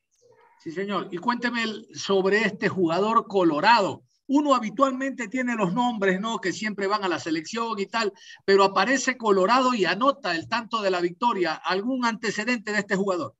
Sí, 0.59 0.71
señor. 0.71 1.09
Y 1.11 1.17
cuénteme 1.17 1.63
sobre 1.93 2.41
este 2.41 2.69
jugador 2.69 3.27
colorado. 3.27 4.03
Uno 4.27 4.55
habitualmente 4.55 5.27
tiene 5.27 5.55
los 5.55 5.73
nombres, 5.73 6.19
¿no? 6.19 6.39
Que 6.39 6.51
siempre 6.51 6.87
van 6.87 7.03
a 7.03 7.09
la 7.09 7.19
selección 7.19 7.77
y 7.77 7.85
tal, 7.85 8.11
pero 8.43 8.63
aparece 8.63 9.17
colorado 9.17 9.73
y 9.73 9.85
anota 9.85 10.35
el 10.35 10.47
tanto 10.47 10.81
de 10.81 10.89
la 10.89 11.01
victoria. 11.01 11.53
¿Algún 11.53 12.05
antecedente 12.05 12.71
de 12.71 12.79
este 12.79 12.95
jugador? 12.95 13.35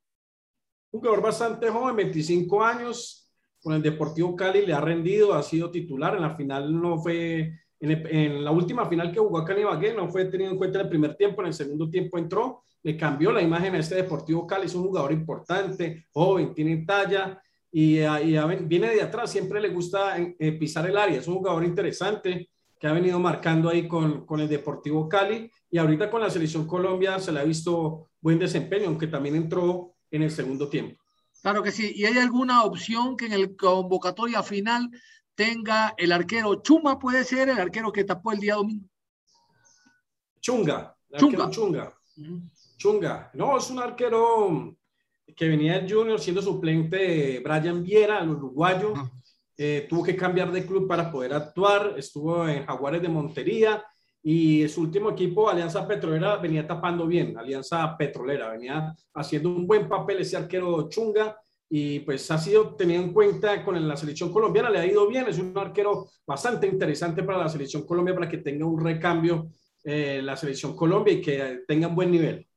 Un 0.92 1.00
jugador 1.00 1.24
bastante 1.24 1.70
joven, 1.70 1.96
25 1.96 2.64
años, 2.64 3.25
con 3.66 3.74
el 3.74 3.82
Deportivo 3.82 4.36
Cali 4.36 4.64
le 4.64 4.74
ha 4.74 4.80
rendido, 4.80 5.34
ha 5.34 5.42
sido 5.42 5.72
titular. 5.72 6.14
En 6.14 6.22
la 6.22 6.36
final 6.36 6.80
no 6.80 7.00
fue, 7.00 7.52
en, 7.80 8.44
la 8.44 8.52
última 8.52 8.86
final 8.86 9.12
que 9.12 9.20
jugó 9.20 9.44
Cali 9.44 9.64
Bagué, 9.64 9.92
no 9.92 10.08
fue 10.08 10.26
tenido 10.26 10.52
en 10.52 10.58
cuenta 10.58 10.78
en 10.78 10.84
el 10.84 10.90
primer 10.90 11.16
tiempo, 11.16 11.42
en 11.42 11.48
el 11.48 11.54
segundo 11.56 11.90
tiempo 11.90 12.20
entró, 12.20 12.62
le 12.84 12.96
cambió 12.96 13.32
la 13.32 13.42
imagen 13.42 13.74
a 13.74 13.80
este 13.80 13.96
Deportivo 13.96 14.46
Cali. 14.46 14.68
Es 14.68 14.76
un 14.76 14.84
jugador 14.84 15.12
importante, 15.14 16.06
joven, 16.12 16.54
tiene 16.54 16.86
talla 16.86 17.42
y, 17.72 18.02
viene 18.66 18.92
de 18.92 19.02
atrás. 19.02 19.32
Siempre 19.32 19.60
le 19.60 19.70
gusta 19.70 20.16
eh, 20.20 20.52
pisar 20.52 20.88
el 20.88 20.96
área. 20.96 21.18
Es 21.18 21.28
un 21.28 21.38
jugador 21.38 21.66
interesante 21.66 22.52
que 22.80 22.86
ha 22.86 22.94
venido 22.94 23.18
marcando 23.18 23.70
ahí 23.70 23.88
con, 23.88 24.28
con 24.28 24.42
el 24.42 24.48
Deportivo 24.48 25.10
Cali 25.10 25.50
y 25.72 25.80
ahorita 25.80 26.12
con 26.12 26.22
la 26.22 26.30
selección 26.30 26.68
Colombia 26.68 27.18
se 27.18 27.32
le 27.32 27.40
ha 27.40 27.44
visto 27.44 28.10
buen 28.22 28.38
desempeño, 28.38 28.86
aunque 28.90 29.08
también 29.08 29.36
entró 29.36 29.96
en 30.12 30.22
el 30.22 30.30
segundo 30.30 30.70
tiempo. 30.70 31.05
Claro 31.46 31.62
que 31.62 31.72
sí. 31.72 31.92
¿Y 31.94 32.06
hay 32.06 32.18
alguna 32.18 32.64
opción 32.64 33.16
que 33.16 33.28
en 33.28 33.34
el 33.34 33.56
convocatoria 33.56 34.42
final 34.42 34.90
tenga 35.36 35.94
el 35.96 36.12
arquero 36.12 36.56
Chuma, 36.64 36.98
puede 36.98 37.24
ser 37.24 37.50
el 37.50 37.60
arquero 37.60 37.92
que 37.92 38.04
tapó 38.04 38.32
el 38.32 38.40
día 38.40 38.56
domingo? 38.56 38.90
Chunga. 40.42 40.98
Chunga. 41.16 41.52
Chunga. 41.52 41.94
Chunga. 42.78 43.30
No, 43.36 43.60
es 43.60 43.70
un 43.70 43.78
arquero 43.78 44.76
que 45.36 45.48
venía 45.48 45.80
del 45.80 45.94
Junior 45.94 46.20
siendo 46.20 46.42
suplente 46.42 47.40
Brian 47.42 47.84
Viera, 47.84 48.22
el 48.22 48.30
uruguayo. 48.32 48.94
Eh, 49.56 49.86
tuvo 49.88 50.02
que 50.02 50.16
cambiar 50.16 50.52
de 50.52 50.66
club 50.66 50.88
para 50.88 51.12
poder 51.12 51.32
actuar. 51.36 51.94
Estuvo 51.96 52.48
en 52.48 52.66
Jaguares 52.66 53.04
de 53.04 53.10
Montería 53.10 53.86
y 54.28 54.68
su 54.70 54.82
último 54.82 55.12
equipo, 55.12 55.48
Alianza 55.48 55.88
Petrolera, 55.88 56.38
venía 56.38 56.66
tapando 56.66 57.06
bien, 57.06 57.38
Alianza 57.38 57.96
Petrolera, 57.96 58.50
venía 58.50 58.92
haciendo 59.14 59.50
un 59.50 59.68
buen 59.68 59.88
papel 59.88 60.18
ese 60.22 60.36
arquero 60.36 60.90
Chunga 60.90 61.40
y 61.70 62.00
pues 62.00 62.32
ha 62.32 62.40
sido 62.40 62.76
tenido 62.76 63.04
en 63.04 63.14
cuenta 63.14 63.64
con 63.64 63.88
la 63.88 63.96
selección 63.96 64.32
colombiana, 64.32 64.72
le 64.72 64.80
ha 64.80 64.86
ido 64.88 65.08
bien, 65.08 65.28
es 65.28 65.38
un 65.38 65.56
arquero 65.56 66.08
bastante 66.26 66.66
interesante 66.66 67.22
para 67.22 67.38
la 67.38 67.50
selección 67.50 67.86
Colombia 67.86 68.16
para 68.16 68.28
que 68.28 68.40
tenga 68.40 68.66
un 68.66 68.84
recambio 68.84 69.48
eh, 69.84 70.22
la 70.24 70.36
selección 70.36 70.76
Colombia 70.76 71.14
y 71.14 71.22
que 71.22 71.60
tenga 71.68 71.88
un 71.88 71.94
buen 71.94 72.10
nivel. 72.10 72.48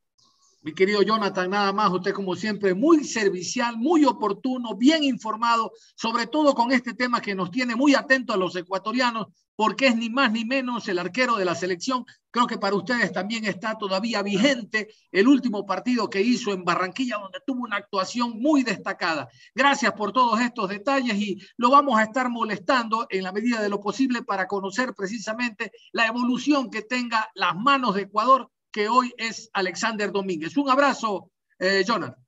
Mi 0.68 0.74
querido 0.74 1.00
Jonathan, 1.00 1.48
nada 1.48 1.72
más, 1.72 1.90
usted 1.90 2.12
como 2.12 2.36
siempre, 2.36 2.74
muy 2.74 3.02
servicial, 3.02 3.78
muy 3.78 4.04
oportuno, 4.04 4.76
bien 4.76 5.02
informado, 5.02 5.72
sobre 5.94 6.26
todo 6.26 6.54
con 6.54 6.72
este 6.72 6.92
tema 6.92 7.22
que 7.22 7.34
nos 7.34 7.50
tiene 7.50 7.74
muy 7.74 7.94
atentos 7.94 8.36
a 8.36 8.38
los 8.38 8.54
ecuatorianos, 8.54 9.28
porque 9.56 9.86
es 9.86 9.96
ni 9.96 10.10
más 10.10 10.30
ni 10.30 10.44
menos 10.44 10.86
el 10.88 10.98
arquero 10.98 11.36
de 11.36 11.46
la 11.46 11.54
selección. 11.54 12.04
Creo 12.30 12.46
que 12.46 12.58
para 12.58 12.76
ustedes 12.76 13.12
también 13.12 13.46
está 13.46 13.78
todavía 13.78 14.20
vigente 14.20 14.88
el 15.10 15.26
último 15.26 15.64
partido 15.64 16.10
que 16.10 16.20
hizo 16.20 16.52
en 16.52 16.66
Barranquilla, 16.66 17.16
donde 17.16 17.40
tuvo 17.46 17.62
una 17.64 17.76
actuación 17.76 18.38
muy 18.38 18.62
destacada. 18.62 19.26
Gracias 19.54 19.94
por 19.94 20.12
todos 20.12 20.38
estos 20.38 20.68
detalles 20.68 21.16
y 21.16 21.38
lo 21.56 21.70
vamos 21.70 21.98
a 21.98 22.02
estar 22.02 22.28
molestando 22.28 23.06
en 23.08 23.22
la 23.22 23.32
medida 23.32 23.62
de 23.62 23.70
lo 23.70 23.80
posible 23.80 24.20
para 24.20 24.46
conocer 24.46 24.92
precisamente 24.94 25.72
la 25.92 26.06
evolución 26.06 26.68
que 26.70 26.82
tenga 26.82 27.30
las 27.34 27.56
manos 27.56 27.94
de 27.94 28.02
Ecuador 28.02 28.50
que 28.72 28.88
hoy 28.88 29.12
es 29.16 29.50
Alexander 29.52 30.10
Domínguez. 30.12 30.56
Un 30.56 30.70
abrazo, 30.70 31.30
eh, 31.58 31.82
Jonathan. 31.86 32.24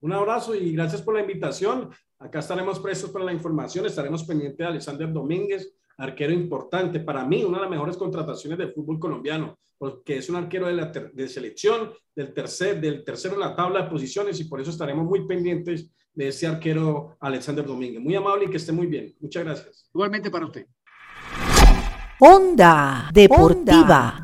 Un 0.00 0.12
abrazo 0.12 0.54
y 0.54 0.72
gracias 0.72 1.02
por 1.02 1.14
la 1.14 1.20
invitación. 1.20 1.90
Acá 2.18 2.40
estaremos 2.40 2.78
prestos 2.80 3.10
para 3.10 3.24
la 3.24 3.32
información, 3.32 3.86
estaremos 3.86 4.24
pendientes 4.24 4.58
de 4.58 4.66
Alexander 4.66 5.12
Domínguez, 5.12 5.74
arquero 5.96 6.32
importante, 6.32 7.00
para 7.00 7.24
mí 7.24 7.44
una 7.44 7.58
de 7.58 7.62
las 7.62 7.70
mejores 7.70 7.96
contrataciones 7.96 8.58
del 8.58 8.72
fútbol 8.72 8.98
colombiano, 8.98 9.58
porque 9.78 10.18
es 10.18 10.28
un 10.28 10.36
arquero 10.36 10.66
de, 10.66 10.74
la 10.74 10.86
de 10.86 11.28
selección, 11.28 11.92
del, 12.14 12.32
tercer, 12.32 12.80
del 12.80 13.04
tercero 13.04 13.34
en 13.34 13.40
la 13.40 13.56
tabla 13.56 13.82
de 13.82 13.90
posiciones 13.90 14.38
y 14.40 14.44
por 14.44 14.60
eso 14.60 14.70
estaremos 14.70 15.06
muy 15.06 15.26
pendientes 15.26 15.90
de 16.12 16.28
ese 16.28 16.46
arquero 16.46 17.16
Alexander 17.20 17.64
Domínguez. 17.64 18.02
Muy 18.02 18.14
amable 18.14 18.44
y 18.46 18.50
que 18.50 18.56
esté 18.56 18.72
muy 18.72 18.86
bien. 18.86 19.14
Muchas 19.20 19.44
gracias. 19.44 19.90
Igualmente 19.94 20.30
para 20.30 20.46
usted. 20.46 20.66
Onda 22.18 23.08
Deportiva. 23.12 24.22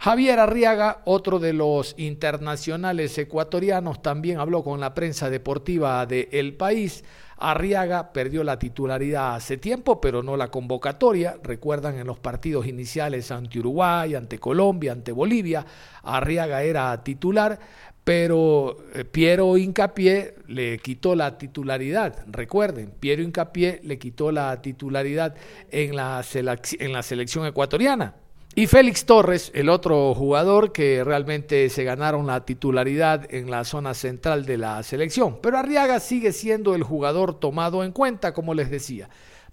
Javier 0.00 0.38
Arriaga, 0.38 1.02
otro 1.06 1.40
de 1.40 1.52
los 1.52 1.96
internacionales 1.98 3.18
ecuatorianos, 3.18 4.00
también 4.00 4.38
habló 4.38 4.62
con 4.62 4.78
la 4.78 4.94
prensa 4.94 5.28
deportiva 5.28 6.06
de 6.06 6.28
El 6.30 6.54
País. 6.54 7.02
Arriaga 7.36 8.12
perdió 8.12 8.44
la 8.44 8.60
titularidad 8.60 9.34
hace 9.34 9.56
tiempo, 9.56 10.00
pero 10.00 10.22
no 10.22 10.36
la 10.36 10.52
convocatoria. 10.52 11.36
Recuerdan 11.42 11.98
en 11.98 12.06
los 12.06 12.20
partidos 12.20 12.68
iniciales 12.68 13.32
ante 13.32 13.58
Uruguay, 13.58 14.14
ante 14.14 14.38
Colombia, 14.38 14.92
ante 14.92 15.10
Bolivia, 15.10 15.66
Arriaga 16.04 16.62
era 16.62 17.02
titular, 17.02 17.58
pero 18.04 18.76
eh, 18.94 19.04
Piero 19.04 19.56
Incapié 19.58 20.36
le 20.46 20.78
quitó 20.78 21.16
la 21.16 21.36
titularidad. 21.38 22.24
Recuerden, 22.28 22.92
Piero 23.00 23.22
Incapié 23.24 23.80
le 23.82 23.98
quitó 23.98 24.30
la 24.30 24.62
titularidad 24.62 25.34
en 25.72 25.96
la, 25.96 26.24
en 26.32 26.92
la 26.92 27.02
selección 27.02 27.46
ecuatoriana. 27.46 28.14
Y 28.58 28.66
Félix 28.66 29.06
Torres, 29.06 29.52
el 29.54 29.68
otro 29.68 30.16
jugador 30.16 30.72
que 30.72 31.04
realmente 31.04 31.70
se 31.70 31.84
ganaron 31.84 32.26
la 32.26 32.44
titularidad 32.44 33.32
en 33.32 33.52
la 33.52 33.62
zona 33.62 33.94
central 33.94 34.46
de 34.46 34.58
la 34.58 34.82
selección. 34.82 35.38
Pero 35.40 35.58
Arriaga 35.58 36.00
sigue 36.00 36.32
siendo 36.32 36.74
el 36.74 36.82
jugador 36.82 37.38
tomado 37.38 37.84
en 37.84 37.92
cuenta, 37.92 38.34
como 38.34 38.54
les 38.54 38.68
decía. 38.68 39.08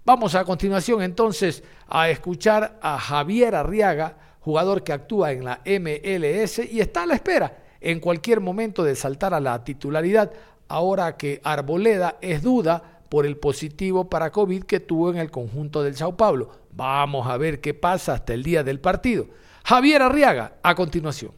Vamos 0.05 0.33
a 0.33 0.43
continuación 0.43 1.03
entonces 1.03 1.63
a 1.87 2.09
escuchar 2.09 2.79
a 2.81 2.97
Javier 2.97 3.53
Arriaga, 3.53 4.17
jugador 4.39 4.83
que 4.83 4.93
actúa 4.93 5.33
en 5.33 5.45
la 5.45 5.61
MLS 5.63 6.57
y 6.67 6.79
está 6.79 7.03
a 7.03 7.05
la 7.05 7.13
espera 7.13 7.59
en 7.81 7.99
cualquier 7.99 8.41
momento 8.41 8.83
de 8.83 8.95
saltar 8.95 9.35
a 9.35 9.39
la 9.39 9.63
titularidad, 9.63 10.31
ahora 10.67 11.15
que 11.15 11.41
Arboleda 11.43 12.17
es 12.21 12.41
duda 12.41 12.94
por 13.15 13.25
el 13.25 13.37
positivo 13.37 14.09
para 14.09 14.29
COVID 14.29 14.63
que 14.63 14.81
tuvo 14.81 15.09
en 15.09 15.15
el 15.15 15.31
conjunto 15.31 15.81
del 15.81 15.95
Sao 15.95 16.17
Paulo. 16.17 16.49
Vamos 16.73 17.27
a 17.27 17.37
ver 17.37 17.61
qué 17.61 17.73
pasa 17.73 18.11
hasta 18.11 18.33
el 18.33 18.43
día 18.43 18.61
del 18.61 18.81
partido. 18.81 19.27
Javier 19.63 20.01
Arriaga, 20.01 20.57
a 20.61 20.75
continuación. 20.75 21.31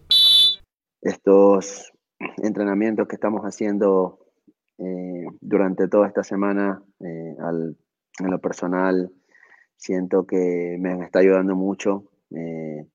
Estos 1.03 1.93
entrenamientos 2.37 3.07
que 3.07 3.13
estamos 3.13 3.43
haciendo 3.43 4.17
eh, 4.79 5.27
durante 5.39 5.87
toda 5.87 6.07
esta 6.07 6.23
semana, 6.23 6.81
eh, 6.99 7.35
en 8.21 8.31
lo 8.31 8.39
personal, 8.39 9.11
siento 9.75 10.25
que 10.25 10.77
me 10.79 11.05
está 11.05 11.19
ayudando 11.19 11.55
mucho. 11.55 12.05
Eh, 12.31 12.87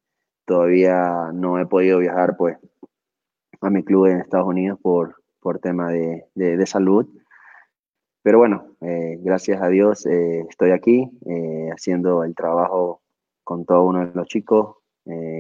todavía 0.44 1.30
no 1.32 1.60
he 1.60 1.66
podido 1.66 2.00
viajar 2.00 2.36
pues, 2.36 2.58
a 3.60 3.70
mi 3.70 3.84
club 3.84 4.06
en 4.06 4.18
Estados 4.18 4.48
Unidos 4.48 4.76
por, 4.82 5.22
por 5.38 5.60
tema 5.60 5.92
de, 5.92 6.26
de 6.34 6.66
salud 6.66 7.06
pero 8.22 8.38
bueno, 8.38 8.76
eh, 8.80 9.18
gracias 9.20 9.60
a 9.60 9.68
Dios 9.68 10.06
eh, 10.06 10.46
estoy 10.48 10.70
aquí 10.70 11.10
eh, 11.26 11.70
haciendo 11.72 12.22
el 12.22 12.36
trabajo 12.36 13.02
con 13.42 13.64
todo 13.64 13.82
uno 13.82 14.06
de 14.06 14.12
los 14.14 14.28
chicos, 14.28 14.76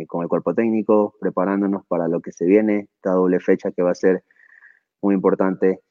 con 0.08 0.22
el 0.22 0.28
cuerpo 0.28 0.54
técnico, 0.54 1.14
preparándonos 1.20 1.86
para 1.86 2.08
lo 2.08 2.20
que 2.20 2.32
se 2.32 2.44
viene, 2.44 2.88
esta 2.96 3.12
doble 3.12 3.38
fecha 3.38 3.70
que 3.70 3.84
va 3.84 3.92
a 3.92 3.94
ser 3.94 4.24
muy 5.00 5.14
importante 5.14 5.82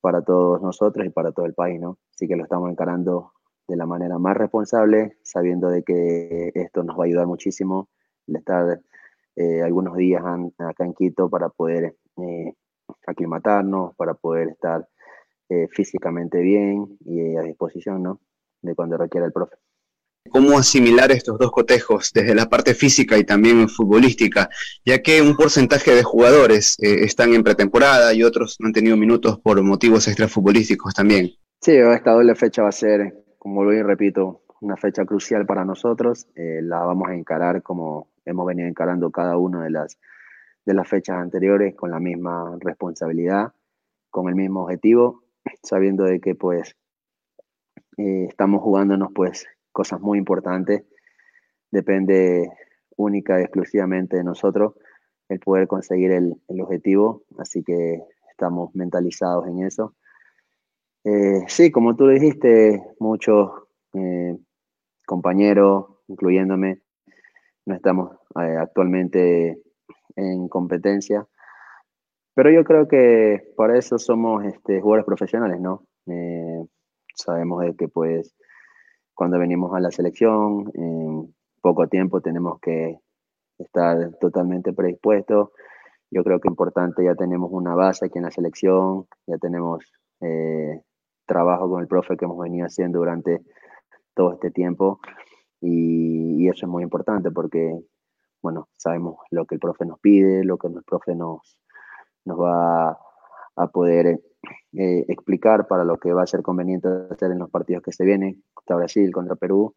para 0.00 0.22
todos 0.22 0.60
nosotros 0.60 1.06
y 1.06 1.10
para 1.10 1.30
todo 1.30 1.46
el 1.46 1.54
país, 1.54 1.80
¿no? 1.80 1.98
Así 2.12 2.26
que 2.26 2.34
lo 2.34 2.42
estamos 2.42 2.68
encarando 2.72 3.32
de 3.68 3.76
la 3.76 3.86
manera 3.86 4.18
más 4.18 4.36
responsable, 4.36 5.16
sabiendo 5.22 5.68
de 5.70 5.84
que 5.84 6.50
esto 6.56 6.82
nos 6.82 6.98
va 6.98 7.04
a 7.04 7.06
ayudar 7.06 7.28
muchísimo, 7.28 7.88
el 8.26 8.36
estar 8.36 8.80
algunos 9.64 9.96
días 9.96 10.24
acá 10.58 10.84
en 10.84 10.94
Quito 10.94 11.30
para 11.30 11.50
poder 11.50 11.94
aclimatarnos, 13.06 13.94
para 13.94 14.14
poder 14.14 14.48
estar 14.48 14.88
eh, 15.50 15.68
físicamente 15.70 16.40
bien 16.40 16.96
y 17.04 17.36
a 17.36 17.42
disposición, 17.42 18.02
¿no? 18.02 18.20
de 18.62 18.74
cuando 18.74 18.96
requiera 18.96 19.26
el 19.26 19.32
profe. 19.32 19.56
¿Cómo 20.30 20.58
asimilar 20.58 21.10
estos 21.10 21.38
dos 21.38 21.50
cotejos 21.50 22.12
desde 22.14 22.34
la 22.34 22.48
parte 22.48 22.74
física 22.74 23.18
y 23.18 23.24
también 23.24 23.68
futbolística? 23.68 24.48
Ya 24.84 25.02
que 25.02 25.22
un 25.22 25.34
porcentaje 25.34 25.92
de 25.92 26.02
jugadores 26.02 26.76
eh, 26.80 27.04
están 27.04 27.34
en 27.34 27.42
pretemporada 27.42 28.12
y 28.14 28.22
otros 28.22 28.56
no 28.60 28.68
han 28.68 28.72
tenido 28.72 28.96
minutos 28.96 29.40
por 29.40 29.60
motivos 29.62 30.06
extrafutbolísticos 30.06 30.94
también. 30.94 31.30
Sí, 31.60 31.72
esta 31.72 32.12
doble 32.12 32.34
fecha 32.36 32.62
va 32.62 32.68
a 32.68 32.72
ser, 32.72 33.24
como 33.38 33.64
lo 33.64 33.82
repito, 33.82 34.42
una 34.60 34.76
fecha 34.76 35.04
crucial 35.04 35.46
para 35.46 35.64
nosotros. 35.64 36.28
Eh, 36.36 36.60
la 36.62 36.80
vamos 36.80 37.08
a 37.08 37.14
encarar 37.14 37.62
como 37.62 38.10
hemos 38.24 38.46
venido 38.46 38.68
encarando 38.68 39.10
cada 39.10 39.36
una 39.36 39.64
de 39.64 39.70
las, 39.70 39.98
de 40.64 40.74
las 40.74 40.86
fechas 40.86 41.16
anteriores, 41.16 41.74
con 41.74 41.90
la 41.90 41.98
misma 41.98 42.56
responsabilidad, 42.60 43.52
con 44.10 44.28
el 44.28 44.34
mismo 44.34 44.62
objetivo, 44.64 45.24
sabiendo 45.62 46.04
de 46.04 46.20
que 46.20 46.34
pues 46.34 46.76
eh, 47.96 48.26
estamos 48.28 48.62
jugándonos 48.62 49.10
pues 49.14 49.46
cosas 49.72 50.00
muy 50.00 50.18
importantes. 50.18 50.84
Depende 51.70 52.50
única 52.96 53.38
y 53.38 53.42
exclusivamente 53.42 54.16
de 54.16 54.24
nosotros 54.24 54.74
el 55.28 55.38
poder 55.38 55.68
conseguir 55.68 56.10
el, 56.10 56.34
objetivo, 56.48 57.22
así 57.38 57.62
que 57.62 58.02
estamos 58.30 58.74
mentalizados 58.74 59.46
en 59.46 59.64
eso. 59.64 59.94
Eh, 61.04 61.44
sí, 61.46 61.70
como 61.70 61.94
tú 61.94 62.08
dijiste, 62.08 62.82
muchos 62.98 63.50
eh, 63.94 64.36
compañeros, 65.06 65.86
incluyéndome, 66.08 66.82
no 67.66 67.74
estamos 67.74 68.16
actualmente 68.34 69.62
en 70.16 70.48
competencia, 70.48 71.26
pero 72.34 72.50
yo 72.50 72.64
creo 72.64 72.88
que 72.88 73.52
para 73.56 73.78
eso 73.78 73.98
somos 73.98 74.44
este, 74.44 74.80
jugadores 74.80 75.06
profesionales, 75.06 75.60
¿no? 75.60 75.84
sabemos 77.14 77.62
de 77.62 77.76
que 77.76 77.86
pues 77.86 78.34
cuando 79.14 79.38
venimos 79.38 79.72
a 79.74 79.80
la 79.80 79.90
selección, 79.90 80.70
en 80.74 81.34
poco 81.60 81.86
tiempo 81.88 82.20
tenemos 82.20 82.58
que 82.60 82.98
estar 83.58 84.16
totalmente 84.18 84.72
predispuestos. 84.72 85.50
Yo 86.10 86.24
creo 86.24 86.40
que 86.40 86.48
importante, 86.48 87.04
ya 87.04 87.14
tenemos 87.14 87.50
una 87.52 87.74
base 87.74 88.06
aquí 88.06 88.18
en 88.18 88.24
la 88.24 88.30
selección, 88.30 89.06
ya 89.26 89.36
tenemos 89.38 89.84
eh, 90.20 90.80
trabajo 91.26 91.70
con 91.70 91.82
el 91.82 91.86
profe 91.86 92.16
que 92.16 92.24
hemos 92.24 92.38
venido 92.38 92.66
haciendo 92.66 92.98
durante 92.98 93.42
todo 94.14 94.32
este 94.32 94.50
tiempo 94.50 95.00
y, 95.60 96.48
eso 96.48 96.66
es 96.66 96.70
muy 96.70 96.82
importante 96.82 97.30
porque, 97.30 97.78
bueno, 98.42 98.68
sabemos 98.76 99.18
lo 99.30 99.44
que 99.44 99.54
el 99.54 99.60
profe 99.60 99.84
nos 99.84 100.00
pide, 100.00 100.42
lo 100.42 100.58
que 100.58 100.66
el 100.66 100.82
profe 100.82 101.14
nos, 101.14 101.60
nos 102.24 102.40
va 102.40 102.98
a 103.56 103.66
poder 103.68 104.20
eh, 104.72 105.04
explicar 105.08 105.66
para 105.66 105.84
lo 105.84 105.98
que 105.98 106.12
va 106.12 106.22
a 106.22 106.26
ser 106.26 106.42
conveniente 106.42 106.88
hacer 107.10 107.32
en 107.32 107.40
los 107.40 107.50
partidos 107.50 107.82
que 107.82 107.92
se 107.92 108.04
vienen, 108.04 108.42
contra 108.54 108.76
Brasil, 108.76 109.12
contra 109.12 109.36
Perú. 109.36 109.74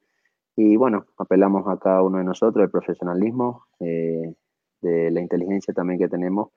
Y 0.55 0.77
bueno, 0.77 1.05
apelamos 1.17 1.67
a 1.67 1.77
cada 1.77 2.03
uno 2.03 2.19
de 2.19 2.23
nosotros, 2.23 2.63
el 2.63 2.71
profesionalismo, 2.71 3.65
eh, 3.79 4.33
de 4.81 5.11
la 5.11 5.21
inteligencia 5.21 5.73
también 5.73 5.99
que 5.99 6.07
tenemos 6.07 6.49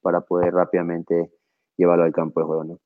para 0.00 0.20
poder 0.20 0.54
rápidamente 0.54 1.32
llevarlo 1.76 2.04
al 2.04 2.12
campo 2.12 2.40
de 2.40 2.46
juego. 2.46 2.64
¿no? 2.64 2.78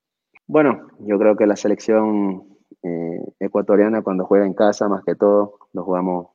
Bueno, 0.46 0.88
yo 1.00 1.18
creo 1.18 1.36
que 1.36 1.46
la 1.46 1.56
selección 1.56 2.44
eh, 2.82 3.20
ecuatoriana 3.40 4.02
cuando 4.02 4.24
juega 4.24 4.46
en 4.46 4.54
casa, 4.54 4.88
más 4.88 5.04
que 5.04 5.14
todo, 5.14 5.58
lo 5.72 5.84
jugamos 5.84 6.28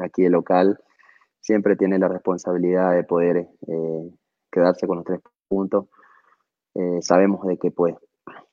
aquí 0.00 0.22
de 0.22 0.30
local, 0.30 0.80
siempre 1.38 1.76
tiene 1.76 1.96
la 1.96 2.08
responsabilidad 2.08 2.92
de 2.92 3.04
poder 3.04 3.46
quedarse 4.52 4.86
con 4.86 4.98
los 4.98 5.04
tres 5.04 5.20
puntos. 5.48 5.86
Eh, 6.74 7.02
sabemos 7.02 7.44
de 7.46 7.58
que 7.58 7.70
pues 7.70 7.96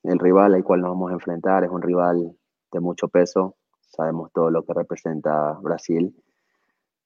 el 0.03 0.18
rival 0.18 0.56
al 0.56 0.63
cual 0.63 0.82
nos 0.82 0.91
vamos 0.91 1.12
a 1.12 1.13
enfrentar 1.13 1.63
es 1.63 1.70
un 1.70 1.82
rival 1.82 2.36
de 2.72 2.79
mucho 2.79 3.08
peso, 3.08 3.56
sabemos 3.82 4.32
todo 4.34 4.50
lo 4.50 4.63
que 4.63 4.74
representa 4.74 5.53
Brasil, 5.62 6.15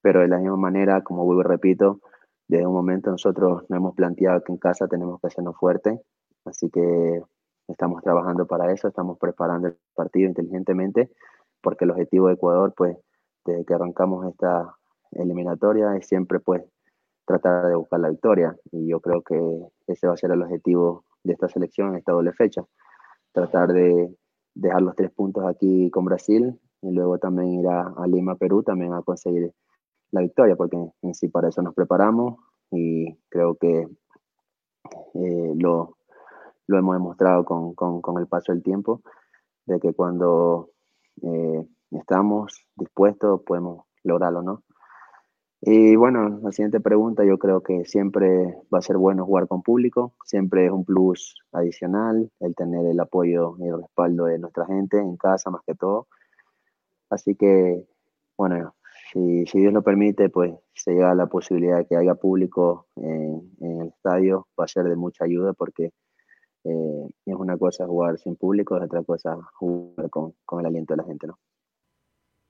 pero 0.00 0.20
de 0.20 0.28
la 0.28 0.38
misma 0.38 0.56
manera, 0.56 1.02
como 1.02 1.24
vuelvo 1.24 1.42
y 1.42 1.44
repito, 1.44 2.00
desde 2.48 2.66
un 2.66 2.74
momento 2.74 3.10
nosotros 3.10 3.64
nos 3.68 3.76
hemos 3.78 3.94
planteado 3.94 4.42
que 4.42 4.52
en 4.52 4.58
casa 4.58 4.86
tenemos 4.86 5.20
que 5.20 5.28
hacernos 5.28 5.56
fuerte, 5.56 6.00
así 6.44 6.70
que 6.70 7.22
estamos 7.68 8.02
trabajando 8.02 8.46
para 8.46 8.72
eso, 8.72 8.88
estamos 8.88 9.18
preparando 9.18 9.68
el 9.68 9.78
partido 9.94 10.28
inteligentemente, 10.28 11.10
porque 11.62 11.84
el 11.84 11.92
objetivo 11.92 12.28
de 12.28 12.34
Ecuador, 12.34 12.74
pues, 12.76 12.98
desde 13.44 13.64
que 13.64 13.74
arrancamos 13.74 14.26
esta 14.26 14.76
eliminatoria 15.12 15.96
es 15.96 16.06
siempre, 16.06 16.40
pues, 16.40 16.62
tratar 17.24 17.68
de 17.68 17.76
buscar 17.76 18.00
la 18.00 18.10
victoria. 18.10 18.56
Y 18.72 18.88
yo 18.88 19.00
creo 19.00 19.22
que 19.22 19.38
ese 19.86 20.06
va 20.06 20.14
a 20.14 20.16
ser 20.16 20.30
el 20.32 20.42
objetivo 20.42 21.04
de 21.22 21.32
esta 21.32 21.48
selección 21.48 21.90
en 21.90 21.96
esta 21.96 22.12
doble 22.12 22.32
fecha. 22.32 22.64
Tratar 23.32 23.72
de 23.72 24.14
dejar 24.54 24.82
los 24.82 24.94
tres 24.94 25.10
puntos 25.10 25.44
aquí 25.46 25.90
con 25.90 26.04
Brasil 26.04 26.58
y 26.82 26.90
luego 26.92 27.18
también 27.18 27.60
ir 27.60 27.68
a, 27.68 28.06
Lima, 28.06 28.36
Perú, 28.36 28.62
también 28.62 28.92
a 28.92 29.02
conseguir 29.02 29.52
la 30.10 30.20
victoria, 30.20 30.54
porque 30.54 30.76
en 31.02 31.14
sí 31.14 31.28
para 31.28 31.48
eso 31.48 31.62
nos 31.62 31.74
preparamos 31.74 32.36
y 32.70 33.16
creo 33.28 33.56
que 33.56 33.88
eh, 35.14 35.52
lo, 35.56 35.96
lo, 36.66 36.78
hemos 36.78 36.94
demostrado 36.94 37.44
con, 37.44 37.74
con, 37.74 38.00
con, 38.00 38.18
el 38.18 38.28
paso 38.28 38.52
del 38.52 38.62
tiempo, 38.62 39.00
de 39.66 39.80
que 39.80 39.94
cuando 39.94 40.70
eh, 41.22 41.66
estamos 41.90 42.66
dispuestos 42.76 43.42
podemos 43.42 43.86
lograrlo, 44.02 44.42
¿no? 44.42 44.62
Y 45.66 45.96
bueno, 45.96 46.40
la 46.42 46.52
siguiente 46.52 46.78
pregunta, 46.78 47.24
yo 47.24 47.38
creo 47.38 47.62
que 47.62 47.86
siempre 47.86 48.54
va 48.72 48.80
a 48.80 48.82
ser 48.82 48.98
bueno 48.98 49.24
jugar 49.24 49.48
con 49.48 49.62
público, 49.62 50.12
siempre 50.22 50.66
es 50.66 50.70
un 50.70 50.84
plus 50.84 51.42
adicional 51.52 52.30
el 52.40 52.54
tener 52.54 52.84
el 52.84 53.00
apoyo 53.00 53.56
y 53.58 53.68
el 53.68 53.80
respaldo 53.80 54.26
de 54.26 54.38
nuestra 54.38 54.66
gente 54.66 54.98
en 54.98 55.16
casa 55.16 55.48
más 55.48 55.62
que 55.66 55.74
todo. 55.74 56.06
Así 57.08 57.34
que, 57.34 57.82
bueno, 58.36 58.74
si, 59.10 59.46
si 59.46 59.60
Dios 59.60 59.72
lo 59.72 59.80
permite, 59.80 60.28
pues 60.28 60.54
se 60.74 60.92
llega 60.92 61.14
la 61.14 61.28
posibilidad 61.28 61.78
de 61.78 61.86
que 61.86 61.96
haya 61.96 62.14
público 62.14 62.88
en, 62.96 63.50
el 63.60 63.88
estadio, 63.88 64.46
va 64.60 64.64
a 64.64 64.68
ser 64.68 64.84
de 64.84 64.96
mucha 64.96 65.24
ayuda 65.24 65.54
porque 65.54 65.92
eh, 66.64 67.08
es 67.24 67.34
una 67.34 67.56
cosa 67.56 67.86
jugar 67.86 68.18
sin 68.18 68.36
público, 68.36 68.76
es 68.76 68.82
otra 68.82 69.02
cosa 69.02 69.38
jugar 69.54 70.10
con, 70.10 70.34
con 70.44 70.60
el 70.60 70.66
aliento 70.66 70.92
de 70.92 70.98
la 70.98 71.04
gente, 71.04 71.26
¿no? 71.26 71.38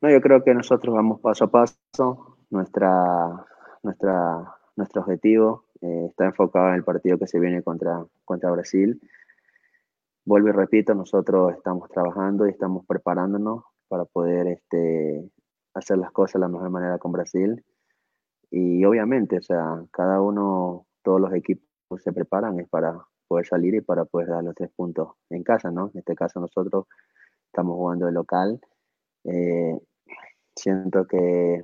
No, 0.01 0.11
yo 0.11 0.21
creo 0.21 0.43
que 0.43 0.53
nosotros 0.53 0.93
vamos 0.93 1.21
paso 1.21 1.45
a 1.45 1.51
paso, 1.51 2.39
nuestra, 2.55 3.45
nuestra, 3.83 4.57
nuestro 4.77 5.03
objetivo 5.03 5.67
eh, 5.83 6.07
está 6.09 6.25
enfocado 6.25 6.69
en 6.69 6.75
el 6.77 6.85
partido 6.85 7.19
que 7.19 7.27
se 7.27 7.39
viene 7.39 7.63
contra, 7.63 8.07
contra 8.25 8.51
Brasil. 8.51 9.01
Vuelvo 10.25 10.49
y 10.49 10.53
repito, 10.53 10.95
nosotros 10.95 11.53
estamos 11.55 11.91
trabajando 11.91 12.47
y 12.47 12.51
estamos 12.51 12.87
preparándonos 12.87 13.65
para 13.89 14.07
poder 14.07 14.47
este, 14.49 15.31
hacer 15.75 15.99
las 15.99 16.13
cosas 16.13 16.35
de 16.35 16.41
la 16.41 16.49
mejor 16.49 16.71
manera 16.71 16.99
con 16.99 17.13
Brasil. 17.13 17.63
Y 18.51 18.85
obviamente, 18.85 19.39
o 19.39 19.43
sea, 19.43 19.85
cada 19.91 20.23
uno, 20.23 20.87
todos 21.03 21.21
los 21.21 21.35
equipos 21.35 21.67
se 22.03 22.13
preparan 22.13 22.59
es 22.61 22.69
para 22.69 22.97
poder 23.29 23.47
salir 23.47 23.75
y 23.75 23.81
para 23.81 24.05
poder 24.05 24.29
dar 24.29 24.45
los 24.45 24.55
tres 24.55 24.71
puntos 24.75 25.09
en 25.29 25.43
casa, 25.43 25.71
¿no? 25.71 25.91
En 25.93 25.99
este 25.99 26.15
caso 26.15 26.41
nosotros 26.41 26.87
estamos 27.47 27.77
jugando 27.77 28.07
de 28.07 28.13
local. 28.13 28.61
Eh, 29.25 29.79
siento 30.55 31.07
que 31.07 31.63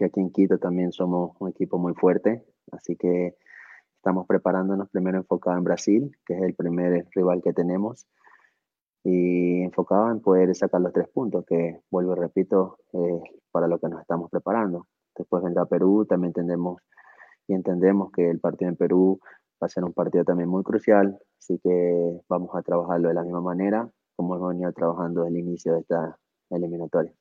que 0.00 0.06
aquí 0.06 0.20
en 0.20 0.30
Quito 0.30 0.56
también 0.56 0.92
somos 0.92 1.36
un 1.40 1.50
equipo 1.50 1.76
muy 1.76 1.92
fuerte, 1.92 2.42
así 2.72 2.96
que 2.96 3.36
estamos 3.96 4.26
preparándonos 4.26 4.88
primero 4.88 5.18
enfocado 5.18 5.58
en 5.58 5.64
Brasil, 5.64 6.16
que 6.24 6.32
es 6.34 6.42
el 6.42 6.54
primer 6.54 7.06
rival 7.14 7.42
que 7.42 7.52
tenemos, 7.52 8.06
y 9.04 9.60
enfocado 9.60 10.10
en 10.10 10.20
poder 10.20 10.54
sacar 10.56 10.80
los 10.80 10.94
tres 10.94 11.06
puntos, 11.08 11.44
que 11.44 11.82
vuelvo 11.90 12.16
y 12.16 12.18
repito, 12.18 12.78
para 13.50 13.68
lo 13.68 13.78
que 13.78 13.88
nos 13.88 14.00
estamos 14.00 14.30
preparando. 14.30 14.86
Después 15.14 15.42
vendrá 15.42 15.66
Perú, 15.66 16.06
también 16.06 16.30
entendemos 16.30 16.80
y 17.46 17.52
entendemos 17.52 18.10
que 18.10 18.30
el 18.30 18.40
partido 18.40 18.70
en 18.70 18.76
Perú 18.76 19.20
va 19.62 19.66
a 19.66 19.68
ser 19.68 19.84
un 19.84 19.92
partido 19.92 20.24
también 20.24 20.48
muy 20.48 20.62
crucial, 20.62 21.18
así 21.38 21.60
que 21.62 22.22
vamos 22.26 22.54
a 22.54 22.62
trabajarlo 22.62 23.08
de 23.08 23.14
la 23.14 23.22
misma 23.22 23.42
manera 23.42 23.86
como 24.16 24.36
hemos 24.36 24.48
venido 24.48 24.72
trabajando 24.72 25.24
desde 25.24 25.38
el 25.38 25.44
inicio 25.44 25.74
de 25.74 25.80
esta 25.80 26.16
eliminatoria. 26.48 27.12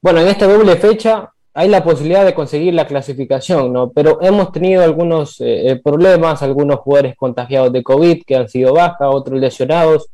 Bueno, 0.00 0.20
en 0.20 0.28
esta 0.28 0.46
doble 0.46 0.76
fecha 0.76 1.32
hay 1.58 1.68
la 1.68 1.82
posibilidad 1.82 2.24
de 2.24 2.34
conseguir 2.34 2.72
la 2.72 2.86
clasificación, 2.86 3.72
¿no? 3.72 3.90
Pero 3.90 4.22
hemos 4.22 4.52
tenido 4.52 4.84
algunos 4.84 5.40
eh, 5.40 5.70
eh, 5.70 5.82
problemas, 5.82 6.40
algunos 6.40 6.78
jugadores 6.78 7.16
contagiados 7.16 7.72
de 7.72 7.82
COVID 7.82 8.22
que 8.24 8.36
han 8.36 8.48
sido 8.48 8.74
baja, 8.74 9.10
otros 9.10 9.40
lesionados. 9.40 10.08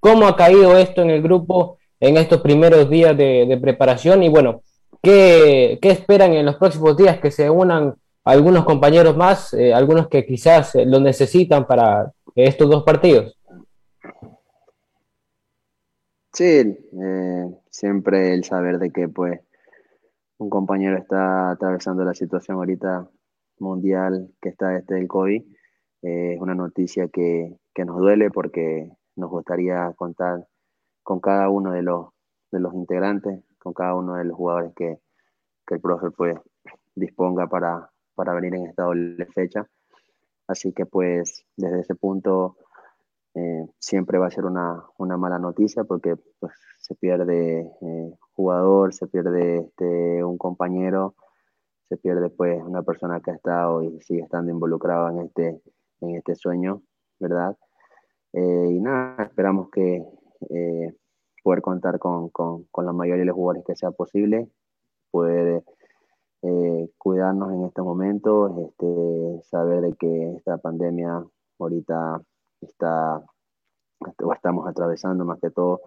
¿Cómo 0.00 0.26
ha 0.26 0.34
caído 0.36 0.78
esto 0.78 1.02
en 1.02 1.10
el 1.10 1.20
grupo 1.20 1.76
en 2.00 2.16
estos 2.16 2.40
primeros 2.40 2.88
días 2.88 3.14
de, 3.14 3.58
preparación? 3.60 4.22
Y 4.22 4.30
bueno, 4.30 4.62
¿qué, 5.02 5.78
esperan 5.82 6.32
en 6.32 6.46
los 6.46 6.56
próximos 6.56 6.96
días 6.96 7.18
que 7.20 7.30
se 7.30 7.50
unan 7.50 7.94
algunos 8.24 8.64
compañeros 8.64 9.18
más, 9.18 9.52
eh, 9.52 9.74
algunos 9.74 10.08
que 10.08 10.24
quizás 10.24 10.76
lo 10.76 10.98
necesitan 10.98 11.66
para 11.66 12.10
estos 12.34 12.70
dos 12.70 12.84
partidos? 12.84 13.36
Sí, 16.32 16.78
siempre 17.68 18.32
el 18.32 18.44
saber 18.44 18.78
de 18.78 18.90
que 18.90 19.08
pues 19.08 19.40
un 20.38 20.50
compañero 20.50 20.96
está 20.98 21.50
atravesando 21.50 22.04
la 22.04 22.14
situación 22.14 22.58
ahorita 22.58 23.08
mundial 23.58 24.30
que 24.40 24.50
está 24.50 24.76
este 24.76 24.94
del 24.94 25.08
COVID. 25.08 25.42
Eh, 26.02 26.34
es 26.34 26.40
una 26.40 26.54
noticia 26.54 27.08
que, 27.08 27.56
nos 27.84 27.98
duele 27.98 28.30
porque 28.30 28.90
nos 29.16 29.30
gustaría 29.30 29.92
contar 29.96 30.46
con 31.02 31.20
cada 31.20 31.48
uno 31.50 31.72
de 31.72 31.82
los, 31.82 32.08
de 32.50 32.60
los 32.60 32.74
integrantes, 32.74 33.44
con 33.58 33.72
cada 33.72 33.94
uno 33.94 34.14
de 34.14 34.24
los 34.24 34.36
jugadores 34.36 34.72
que, 34.74 34.98
que 35.66 35.74
el 35.74 35.80
profe 35.80 36.10
pues 36.10 36.38
disponga 36.94 37.46
para, 37.48 37.90
para 38.14 38.34
venir 38.34 38.54
en 38.54 38.66
esta 38.66 38.84
doble 38.84 39.26
fecha. 39.26 39.66
Así 40.46 40.72
que 40.72 40.86
pues 40.86 41.44
desde 41.56 41.80
ese 41.80 41.94
punto 41.94 42.56
eh, 43.34 43.66
siempre 43.78 44.18
va 44.18 44.28
a 44.28 44.30
ser 44.30 44.46
una, 44.46 44.82
una, 44.98 45.16
mala 45.16 45.38
noticia 45.38 45.84
porque 45.84 46.16
pues, 46.40 46.54
se 46.78 46.94
pierde 46.94 47.60
eh, 47.60 48.14
jugador, 48.36 48.94
se 48.94 49.06
pierde 49.08 49.58
este, 49.58 50.22
un 50.24 50.38
compañero, 50.38 51.14
se 51.88 51.96
pierde 51.96 52.30
pues 52.30 52.62
una 52.62 52.82
persona 52.82 53.20
que 53.20 53.32
ha 53.32 53.34
estado 53.34 53.82
y 53.82 54.00
sigue 54.02 54.22
estando 54.22 54.52
involucrado 54.52 55.10
en 55.10 55.20
este, 55.26 55.60
en 56.02 56.16
este 56.16 56.34
sueño, 56.36 56.82
¿verdad? 57.18 57.56
Eh, 58.32 58.68
y 58.72 58.80
nada, 58.80 59.24
esperamos 59.24 59.70
que 59.70 60.04
poder 61.42 61.62
contar 61.62 61.98
con, 61.98 62.28
con, 62.30 62.64
con, 62.72 62.86
la 62.86 62.92
mayoría 62.92 63.20
de 63.20 63.26
los 63.26 63.36
jugadores 63.36 63.64
que 63.64 63.76
sea 63.76 63.92
posible, 63.92 64.48
poder 65.12 65.62
eh, 66.42 66.90
cuidarnos 66.98 67.52
en 67.52 67.64
estos 67.64 67.84
momentos, 67.84 68.52
este, 68.58 69.40
saber 69.44 69.80
de 69.80 69.92
que 69.94 70.34
esta 70.36 70.58
pandemia 70.58 71.24
ahorita 71.58 72.20
está, 72.60 73.22
o 74.22 74.32
estamos 74.32 74.68
atravesando 74.68 75.24
más 75.24 75.40
que 75.40 75.50
todo 75.50 75.80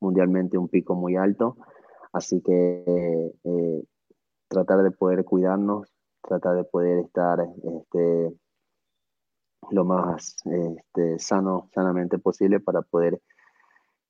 mundialmente 0.00 0.58
un 0.58 0.68
pico 0.68 0.94
muy 0.94 1.16
alto, 1.16 1.56
así 2.16 2.40
que 2.40 3.32
eh, 3.44 3.82
tratar 4.48 4.82
de 4.82 4.90
poder 4.90 5.24
cuidarnos, 5.24 5.92
tratar 6.22 6.56
de 6.56 6.64
poder 6.64 7.00
estar 7.00 7.40
este, 7.40 8.32
lo 9.70 9.84
más 9.84 10.36
este, 10.46 11.18
sano, 11.18 11.68
sanamente 11.74 12.18
posible 12.18 12.58
para 12.60 12.80
poder 12.80 13.20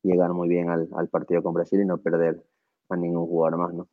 llegar 0.04 0.32
muy 0.32 0.48
bien 0.48 0.70
al, 0.70 1.08
partido 1.08 1.42
con 1.42 1.54
Brasil 1.54 1.80
y 1.80 1.84
no 1.84 1.98
perder 1.98 2.40
a 2.90 2.96
ningún 2.96 3.26
jugador 3.26 3.58
más, 3.58 3.74
¿no? 3.74 3.88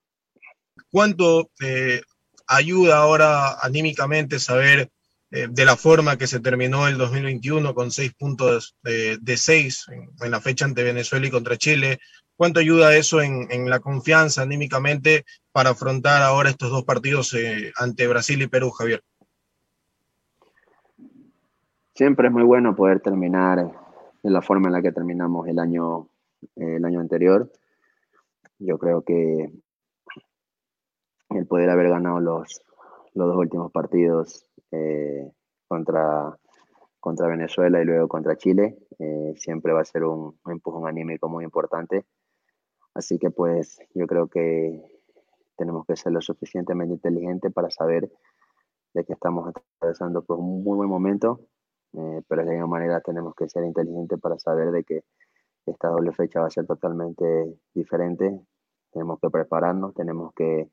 ¿Cuánto 0.91 1.49
eh, 1.65 2.01
ayuda 2.45 2.97
ahora 2.97 3.57
anímicamente 3.61 4.37
saber 4.37 4.91
eh, 5.31 5.47
de 5.49 5.65
la 5.65 5.75
forma 5.75 6.17
que 6.17 6.27
se 6.27 6.39
terminó 6.39 6.87
el 6.87 6.99
2021 6.99 7.73
con 7.73 7.89
seis 7.89 8.13
puntos 8.13 8.75
de, 8.83 9.37
seis 9.37 9.87
en, 9.89 10.29
la 10.29 10.39
fecha 10.39 10.65
ante 10.65 10.83
Venezuela 10.83 11.25
y 11.25 11.31
contra 11.31 11.57
Chile? 11.57 11.99
¿Cuánto 12.35 12.59
ayuda 12.59 12.95
eso 12.95 13.21
en, 13.21 13.69
la 13.69 13.79
confianza 13.79 14.41
anímicamente 14.41 15.25
para 15.51 15.71
afrontar 15.71 16.21
ahora 16.21 16.49
estos 16.49 16.71
dos 16.71 16.83
partidos 16.83 17.33
eh, 17.33 17.71
ante 17.77 18.07
Brasil 18.07 18.41
y 18.41 18.47
Perú, 18.47 18.71
Javier? 18.71 19.01
Siempre 21.93 22.27
es 22.27 22.33
muy 22.33 22.43
bueno 22.43 22.75
poder 22.75 23.01
terminar 23.01 23.71
de 24.23 24.29
la 24.29 24.41
forma 24.41 24.67
en 24.67 24.73
la 24.73 24.81
que 24.81 24.91
terminamos 24.91 25.47
el 25.47 25.59
año, 25.59 26.09
el 26.55 26.83
año 26.83 26.99
anterior. 26.99 27.51
Yo 28.57 28.79
creo 28.79 29.03
que 29.03 29.51
el 31.29 31.45
poder 31.45 31.69
haber 31.69 31.89
ganado 31.89 32.19
los, 32.19 32.61
los 33.13 33.27
dos 33.27 33.37
últimos 33.37 33.71
partidos 33.71 34.45
eh, 34.71 35.31
contra, 35.67 36.37
contra 36.99 37.27
Venezuela 37.27 37.81
y 37.81 37.85
luego 37.85 38.07
contra 38.07 38.37
Chile, 38.37 38.77
eh, 38.99 39.33
siempre 39.37 39.73
va 39.73 39.81
a 39.81 39.85
ser 39.85 40.03
un, 40.03 40.39
empujón 40.45 40.87
anímico 40.87 41.29
muy 41.29 41.43
importante. 41.43 42.05
Así 42.93 43.17
que 43.17 43.31
pues 43.31 43.79
yo 43.93 44.05
creo 44.07 44.27
que 44.27 44.81
tenemos 45.57 45.85
que 45.85 45.95
ser 45.95 46.11
lo 46.11 46.21
suficientemente 46.21 46.93
inteligentes 46.93 47.51
para 47.51 47.69
saber 47.69 48.11
de 48.93 49.03
que 49.03 49.13
estamos 49.13 49.51
atravesando 49.79 50.23
por 50.23 50.39
un 50.39 50.63
muy 50.63 50.77
buen 50.77 50.89
momento, 50.89 51.39
eh, 51.93 52.21
pero 52.27 52.43
de 52.43 52.51
alguna 52.51 52.67
manera 52.67 53.01
tenemos 53.01 53.33
que 53.35 53.49
ser 53.49 53.63
inteligentes 53.63 54.19
para 54.19 54.37
saber 54.37 54.71
de 54.71 54.83
que 54.83 55.03
esta 55.65 55.89
doble 55.89 56.11
fecha 56.11 56.41
va 56.41 56.47
a 56.47 56.51
ser 56.51 56.67
totalmente 56.67 57.57
diferente. 57.73 58.39
Tenemos 58.91 59.19
que 59.19 59.29
prepararnos, 59.29 59.93
tenemos 59.93 60.33
que 60.33 60.69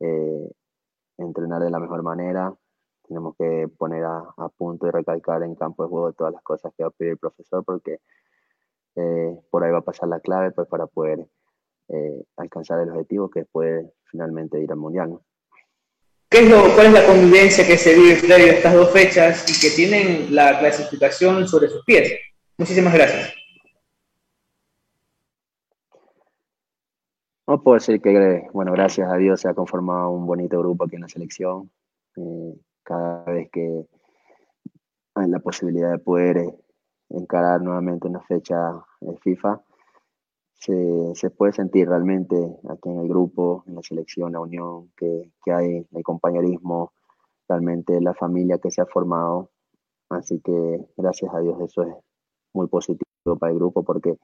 eh, 0.00 0.50
entrenar 1.16 1.62
de 1.62 1.70
la 1.70 1.78
mejor 1.78 2.02
manera, 2.02 2.54
tenemos 3.06 3.36
que 3.36 3.68
poner 3.78 4.04
a, 4.04 4.34
punto 4.56 4.86
y 4.86 4.90
recalcar 4.90 5.42
en 5.42 5.54
campo 5.54 5.84
de 5.84 5.88
juego 5.88 6.12
todas 6.12 6.32
las 6.32 6.42
cosas 6.42 6.72
que 6.76 6.82
va 6.84 6.88
a 6.88 6.92
pedir 6.92 7.12
el 7.12 7.18
profesor 7.18 7.64
porque 7.64 8.00
eh, 8.96 9.38
por 9.50 9.64
ahí 9.64 9.70
va 9.70 9.78
a 9.78 9.82
pasar 9.82 10.08
la 10.08 10.20
clave 10.20 10.50
pues, 10.52 10.68
para 10.68 10.86
poder 10.86 11.26
eh, 11.88 12.24
alcanzar 12.36 12.80
el 12.80 12.90
objetivo 12.90 13.30
que 13.30 13.44
puede 13.44 13.92
finalmente 14.04 14.60
ir 14.60 14.70
al 14.70 14.78
Mundial. 14.78 15.18
¿Qué 16.28 16.40
es 16.40 16.50
lo, 16.50 16.74
¿Cuál 16.74 16.86
es 16.86 16.92
la 16.92 17.06
convivencia 17.06 17.66
que 17.66 17.76
se 17.76 17.94
vive 17.94 18.16
previo 18.16 18.52
a 18.52 18.56
estas 18.56 18.74
dos 18.74 18.90
fechas 18.90 19.44
y 19.48 19.60
que 19.60 19.74
tienen 19.74 20.34
la 20.34 20.58
clasificación 20.58 21.46
sobre 21.46 21.68
sus 21.68 21.84
pies? 21.84 22.12
Muchísimas 22.58 22.94
gracias. 22.94 23.34
No 27.46 27.62
puedo 27.62 27.74
decir 27.74 28.00
que, 28.00 28.48
bueno, 28.52 28.72
gracias 28.72 29.10
a 29.10 29.16
Dios 29.16 29.40
se 29.40 29.48
ha 29.48 29.54
conformado 29.54 30.10
un 30.10 30.26
bonito 30.26 30.58
grupo 30.58 30.84
aquí 30.84 30.96
en 30.96 31.02
la 31.02 31.08
selección. 31.08 31.70
Eh, 32.16 32.54
cada 32.82 33.24
vez 33.24 33.50
que 33.50 33.84
hay 35.14 35.28
la 35.28 35.40
posibilidad 35.40 35.90
de 35.90 35.98
poder 35.98 36.38
eh, 36.38 36.54
encarar 37.10 37.60
nuevamente 37.60 38.08
una 38.08 38.20
fecha 38.22 38.56
de 39.00 39.16
FIFA, 39.18 39.60
se, 40.64 41.30
puede 41.30 41.52
sentir 41.52 41.88
realmente 41.88 42.36
aquí 42.68 42.88
en 42.88 43.00
el 43.00 43.08
grupo, 43.08 43.64
en 43.66 43.76
la 43.76 43.82
selección, 43.82 44.32
la 44.32 44.40
unión 44.40 44.90
que, 44.96 45.32
hay, 45.52 45.86
el 45.90 46.02
compañerismo, 46.02 46.92
realmente 47.48 48.00
la 48.00 48.14
familia 48.14 48.58
que 48.58 48.70
se 48.70 48.80
ha 48.80 48.86
formado. 48.86 49.50
Así 50.08 50.40
que 50.40 50.86
gracias 50.96 51.34
a 51.34 51.40
Dios 51.40 51.60
eso 51.60 51.82
es 51.82 51.94
muy 52.52 52.68
positivo 52.68 53.04
para 53.38 53.52
el 53.52 53.58
grupo 53.58 53.82
porque 53.82 54.16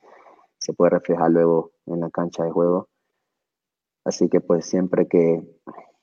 se 0.58 0.72
puede 0.72 0.90
reflejar 0.90 1.30
luego 1.30 1.72
en 1.86 2.00
la 2.00 2.10
cancha 2.10 2.44
de 2.44 2.50
juego 2.50 2.88
Así 4.04 4.28
que 4.28 4.40
pues 4.40 4.64
siempre 4.66 5.06
que, 5.08 5.42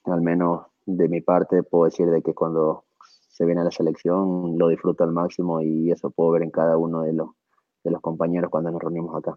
al 0.05 0.21
menos 0.21 0.67
de 0.85 1.09
mi 1.09 1.21
parte, 1.21 1.63
puedo 1.63 1.85
decir 1.85 2.09
de 2.09 2.21
que 2.21 2.33
cuando 2.33 2.85
se 3.01 3.45
viene 3.45 3.61
a 3.61 3.65
la 3.65 3.71
selección 3.71 4.57
lo 4.57 4.69
disfruto 4.69 5.03
al 5.03 5.11
máximo 5.11 5.61
y 5.61 5.91
eso 5.91 6.11
puedo 6.11 6.31
ver 6.31 6.43
en 6.43 6.51
cada 6.51 6.77
uno 6.77 7.01
de 7.01 7.13
los, 7.13 7.29
de 7.83 7.91
los 7.91 8.01
compañeros 8.01 8.51
cuando 8.51 8.71
nos 8.71 8.81
reunimos 8.81 9.15
acá. 9.15 9.35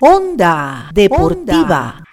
Onda 0.00 0.90
Deportiva. 0.94 2.04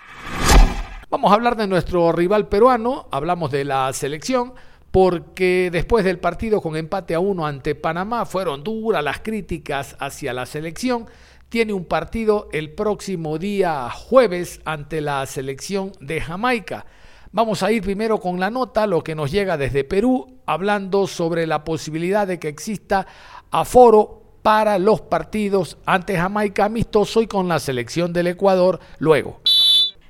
Vamos 1.10 1.32
a 1.32 1.36
hablar 1.36 1.56
de 1.56 1.68
nuestro 1.68 2.12
rival 2.12 2.48
peruano, 2.48 3.08
hablamos 3.12 3.52
de 3.52 3.64
la 3.64 3.94
selección, 3.94 4.54
porque 4.90 5.70
después 5.72 6.04
del 6.04 6.18
partido 6.18 6.62
con 6.62 6.76
empate 6.76 7.14
a 7.14 7.20
uno 7.20 7.46
ante 7.46 7.76
Panamá 7.76 8.26
fueron 8.26 8.64
duras 8.64 9.04
las 9.04 9.20
críticas 9.20 9.96
hacia 10.00 10.34
la 10.34 10.48
selección 10.48 11.06
tiene 11.50 11.74
un 11.74 11.86
partido 11.86 12.50
el 12.52 12.74
próximo 12.74 13.38
día 13.38 13.90
jueves 13.90 14.62
ante 14.66 15.00
la 15.00 15.26
selección 15.26 15.92
de 16.00 16.22
Jamaica. 16.22 16.86
Vamos 17.32 17.64
a 17.64 17.72
ir 17.72 17.84
primero 17.84 18.20
con 18.20 18.40
la 18.40 18.50
nota, 18.50 18.88
lo 18.88 19.04
que 19.04 19.14
nos 19.14 19.32
llega 19.32 19.58
desde 19.58 19.84
Perú, 19.84 20.40
hablando 20.46 21.06
sobre 21.06 21.46
la 21.46 21.64
posibilidad 21.64 22.26
de 22.26 22.40
que 22.40 22.48
exista 22.48 23.06
aforo 23.52 24.25
para 24.46 24.78
los 24.78 25.02
partidos 25.02 25.76
ante 25.88 26.16
Jamaica 26.16 26.66
amistoso 26.66 27.24
y 27.24 27.26
con 27.26 27.48
la 27.48 27.58
selección 27.58 28.14
del 28.14 28.28
Ecuador 28.28 28.80
luego. 29.00 29.42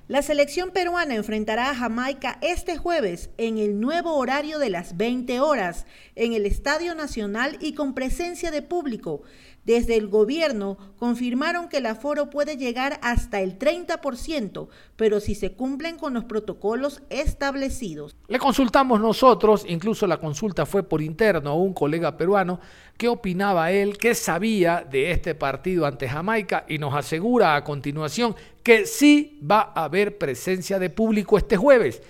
La 0.09 0.21
selección 0.21 0.71
peruana 0.71 1.15
enfrentará 1.15 1.69
a 1.69 1.75
Jamaica 1.75 2.37
este 2.41 2.75
jueves 2.75 3.29
en 3.37 3.59
el 3.59 3.79
nuevo 3.79 4.15
horario 4.15 4.59
de 4.59 4.69
las 4.69 4.97
20 4.97 5.39
horas 5.39 5.85
en 6.15 6.33
el 6.33 6.45
Estadio 6.45 6.95
Nacional 6.95 7.57
y 7.61 7.75
con 7.75 7.95
presencia 7.95 8.51
de 8.51 8.61
público. 8.61 9.21
Desde 9.65 9.97
el 9.97 10.07
gobierno 10.07 10.77
confirmaron 10.97 11.69
que 11.69 11.77
el 11.77 11.87
aforo 11.87 12.29
puede 12.29 12.55
llegar 12.55 12.99
hasta 13.01 13.41
el 13.41 13.57
30%, 13.57 14.67
pero 14.95 15.19
si 15.19 15.33
se 15.33 15.53
cumplen 15.53 15.97
con 15.97 16.13
los 16.13 16.25
protocolos 16.25 17.01
establecidos. 17.09 18.15
Le 18.27 18.37
consultamos 18.37 19.01
nosotros, 19.01 19.65
incluso 19.67 20.05
la 20.05 20.17
consulta 20.17 20.67
fue 20.67 20.83
por 20.83 21.01
interno 21.01 21.49
a 21.49 21.55
un 21.55 21.73
colega 21.73 22.15
peruano, 22.15 22.59
qué 22.95 23.07
opinaba 23.07 23.71
él, 23.71 23.97
qué 23.97 24.13
sabía 24.13 24.85
de 24.89 25.11
este 25.11 25.33
partido 25.33 25.87
ante 25.87 26.07
Jamaica 26.07 26.65
y 26.69 26.77
nos 26.77 26.93
asegura 26.93 27.55
a 27.55 27.63
continuación 27.63 28.35
que 28.61 28.85
sí 28.85 29.39
va 29.49 29.73
a 29.75 29.85
haber 29.85 30.17
presencia 30.17 30.77
de 30.77 30.91
público 30.91 31.37
este 31.37 31.57
jueves. 31.57 32.03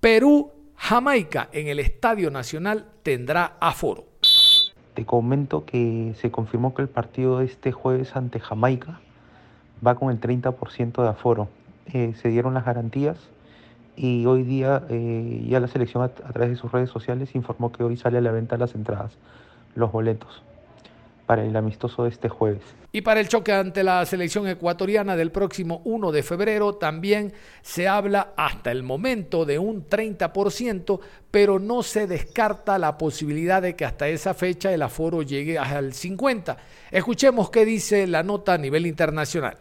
Perú, 0.00 0.52
Jamaica 0.76 1.48
en 1.52 1.68
el 1.68 1.80
Estadio 1.80 2.30
Nacional 2.30 2.86
tendrá 3.02 3.56
aforo. 3.60 4.07
Te 4.98 5.06
comento 5.06 5.64
que 5.64 6.12
se 6.16 6.32
confirmó 6.32 6.74
que 6.74 6.82
el 6.82 6.88
partido 6.88 7.38
de 7.38 7.44
este 7.44 7.70
jueves 7.70 8.16
ante 8.16 8.40
Jamaica 8.40 8.98
va 9.86 9.94
con 9.94 10.10
el 10.10 10.20
30% 10.20 11.02
de 11.04 11.08
aforo. 11.08 11.46
Eh, 11.92 12.14
se 12.20 12.30
dieron 12.30 12.52
las 12.52 12.64
garantías 12.64 13.16
y 13.94 14.26
hoy 14.26 14.42
día 14.42 14.82
eh, 14.88 15.46
ya 15.48 15.60
la 15.60 15.68
selección 15.68 16.02
a, 16.02 16.08
través 16.08 16.50
de 16.50 16.56
sus 16.56 16.72
redes 16.72 16.90
sociales 16.90 17.36
informó 17.36 17.70
que 17.70 17.84
hoy 17.84 17.96
sale 17.96 18.18
a 18.18 18.20
la 18.20 18.32
venta 18.32 18.56
las 18.56 18.74
entradas, 18.74 19.16
los 19.76 19.92
boletos. 19.92 20.42
Para 21.28 21.44
el 21.44 21.54
amistoso 21.56 22.04
de 22.04 22.08
este 22.08 22.30
jueves. 22.30 22.62
Y 22.90 23.02
para 23.02 23.20
el 23.20 23.28
choque 23.28 23.52
ante 23.52 23.84
la 23.84 24.02
selección 24.06 24.48
ecuatoriana 24.48 25.14
del 25.14 25.30
próximo 25.30 25.82
1 25.84 26.10
de 26.10 26.22
febrero 26.22 26.76
también 26.76 27.34
se 27.60 27.86
habla 27.86 28.32
hasta 28.34 28.72
el 28.72 28.82
momento 28.82 29.44
de 29.44 29.58
un 29.58 29.86
30%, 29.86 31.00
pero 31.30 31.58
no 31.58 31.82
se 31.82 32.06
descarta 32.06 32.78
la 32.78 32.96
posibilidad 32.96 33.60
de 33.60 33.76
que 33.76 33.84
hasta 33.84 34.08
esa 34.08 34.32
fecha 34.32 34.72
el 34.72 34.80
aforo 34.80 35.20
llegue 35.20 35.58
al 35.58 35.92
50%. 35.92 36.56
Escuchemos 36.90 37.50
qué 37.50 37.66
dice 37.66 38.06
la 38.06 38.22
nota 38.22 38.54
a 38.54 38.58
nivel 38.58 38.86
internacional. 38.86 39.58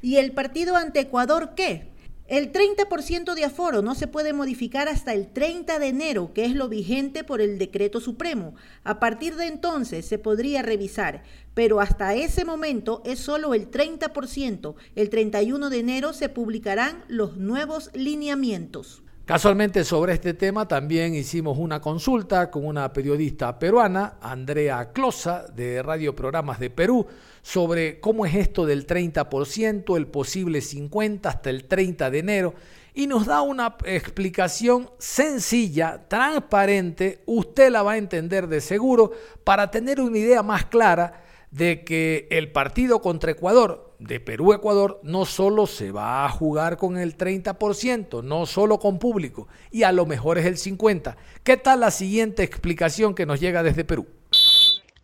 ¿Y 0.00 0.16
el 0.16 0.32
partido 0.32 0.76
ante 0.76 1.00
Ecuador 1.00 1.50
qué? 1.54 1.88
El 2.28 2.50
30% 2.50 3.34
de 3.34 3.44
aforo 3.44 3.82
no 3.82 3.94
se 3.94 4.08
puede 4.08 4.32
modificar 4.32 4.88
hasta 4.88 5.12
el 5.12 5.28
30 5.28 5.78
de 5.78 5.86
enero, 5.86 6.32
que 6.34 6.44
es 6.44 6.56
lo 6.56 6.68
vigente 6.68 7.22
por 7.22 7.40
el 7.40 7.56
decreto 7.56 8.00
supremo. 8.00 8.56
A 8.82 8.98
partir 8.98 9.36
de 9.36 9.46
entonces 9.46 10.06
se 10.06 10.18
podría 10.18 10.62
revisar, 10.62 11.22
pero 11.54 11.80
hasta 11.80 12.16
ese 12.16 12.44
momento 12.44 13.00
es 13.04 13.20
solo 13.20 13.54
el 13.54 13.70
30%. 13.70 14.74
El 14.96 15.08
31 15.08 15.70
de 15.70 15.78
enero 15.78 16.12
se 16.12 16.28
publicarán 16.28 17.04
los 17.06 17.36
nuevos 17.36 17.90
lineamientos. 17.94 19.04
Casualmente 19.26 19.82
sobre 19.82 20.12
este 20.12 20.34
tema 20.34 20.68
también 20.68 21.12
hicimos 21.12 21.58
una 21.58 21.80
consulta 21.80 22.48
con 22.48 22.64
una 22.64 22.92
periodista 22.92 23.58
peruana, 23.58 24.18
Andrea 24.20 24.92
Closa, 24.92 25.46
de 25.52 25.82
Radio 25.82 26.14
Programas 26.14 26.60
de 26.60 26.70
Perú, 26.70 27.04
sobre 27.42 27.98
cómo 27.98 28.24
es 28.24 28.36
esto 28.36 28.64
del 28.64 28.86
30%, 28.86 29.96
el 29.96 30.06
posible 30.06 30.60
50% 30.60 31.26
hasta 31.26 31.50
el 31.50 31.64
30 31.64 32.08
de 32.08 32.18
enero, 32.20 32.54
y 32.94 33.08
nos 33.08 33.26
da 33.26 33.42
una 33.42 33.76
explicación 33.84 34.90
sencilla, 34.96 36.06
transparente, 36.06 37.24
usted 37.26 37.72
la 37.72 37.82
va 37.82 37.92
a 37.94 37.98
entender 37.98 38.46
de 38.46 38.60
seguro, 38.60 39.10
para 39.42 39.72
tener 39.72 40.00
una 40.00 40.18
idea 40.18 40.44
más 40.44 40.66
clara 40.66 41.24
de 41.50 41.82
que 41.82 42.28
el 42.30 42.52
partido 42.52 43.02
contra 43.02 43.32
Ecuador, 43.32 43.85
de 43.98 44.20
Perú-Ecuador, 44.20 45.00
no 45.02 45.24
solo 45.24 45.66
se 45.66 45.92
va 45.92 46.24
a 46.24 46.28
jugar 46.28 46.76
con 46.76 46.98
el 46.98 47.16
30%, 47.16 48.22
no 48.22 48.46
solo 48.46 48.78
con 48.78 48.98
público, 48.98 49.48
y 49.70 49.82
a 49.82 49.92
lo 49.92 50.06
mejor 50.06 50.38
es 50.38 50.46
el 50.46 50.56
50%. 50.56 51.16
¿Qué 51.42 51.56
tal 51.56 51.80
la 51.80 51.90
siguiente 51.90 52.42
explicación 52.42 53.14
que 53.14 53.26
nos 53.26 53.40
llega 53.40 53.62
desde 53.62 53.84
Perú? 53.84 54.06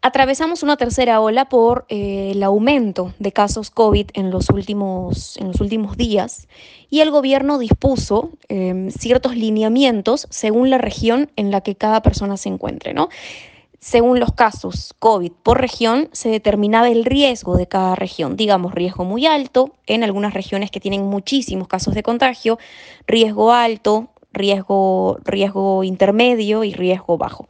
Atravesamos 0.04 0.64
una 0.64 0.76
tercera 0.76 1.20
ola 1.20 1.48
por 1.48 1.86
eh, 1.88 2.32
el 2.32 2.42
aumento 2.42 3.14
de 3.20 3.30
casos 3.30 3.70
COVID 3.70 4.08
en 4.14 4.32
los 4.32 4.50
últimos, 4.50 5.36
en 5.36 5.46
los 5.46 5.60
últimos 5.60 5.96
días 5.96 6.48
y 6.90 7.02
el 7.02 7.12
gobierno 7.12 7.56
dispuso 7.56 8.30
em, 8.48 8.90
ciertos 8.90 9.36
lineamientos 9.36 10.26
según 10.28 10.70
la 10.70 10.78
región 10.78 11.30
en 11.36 11.52
la 11.52 11.60
que 11.60 11.76
cada 11.76 12.02
persona 12.02 12.36
se 12.36 12.48
encuentre. 12.48 12.94
¿no? 12.94 13.10
Según 13.82 14.20
los 14.20 14.32
casos 14.32 14.94
COVID 15.00 15.32
por 15.42 15.60
región, 15.60 16.08
se 16.12 16.28
determinaba 16.28 16.88
el 16.88 17.04
riesgo 17.04 17.56
de 17.56 17.66
cada 17.66 17.96
región. 17.96 18.36
Digamos, 18.36 18.76
riesgo 18.76 19.04
muy 19.04 19.26
alto 19.26 19.72
en 19.88 20.04
algunas 20.04 20.34
regiones 20.34 20.70
que 20.70 20.78
tienen 20.78 21.02
muchísimos 21.02 21.66
casos 21.66 21.92
de 21.92 22.04
contagio, 22.04 22.60
riesgo 23.08 23.52
alto, 23.52 24.10
riesgo, 24.32 25.18
riesgo 25.24 25.82
intermedio 25.82 26.62
y 26.62 26.72
riesgo 26.74 27.18
bajo. 27.18 27.48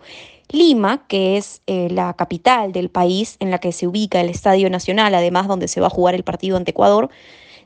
Lima, 0.49 1.07
que 1.07 1.37
es 1.37 1.61
eh, 1.67 1.89
la 1.91 2.15
capital 2.15 2.73
del 2.73 2.89
país 2.89 3.37
en 3.39 3.51
la 3.51 3.59
que 3.59 3.73
se 3.73 3.87
ubica 3.87 4.19
el 4.19 4.31
Estadio 4.31 4.71
Nacional, 4.71 5.15
además 5.15 5.49
donde 5.49 5.69
se 5.69 5.83
va 5.83 5.89
a 5.89 5.91
jugar 5.91 6.15
el 6.15 6.25
partido 6.25 6.57
ante 6.57 6.71
Ecuador, 6.71 7.11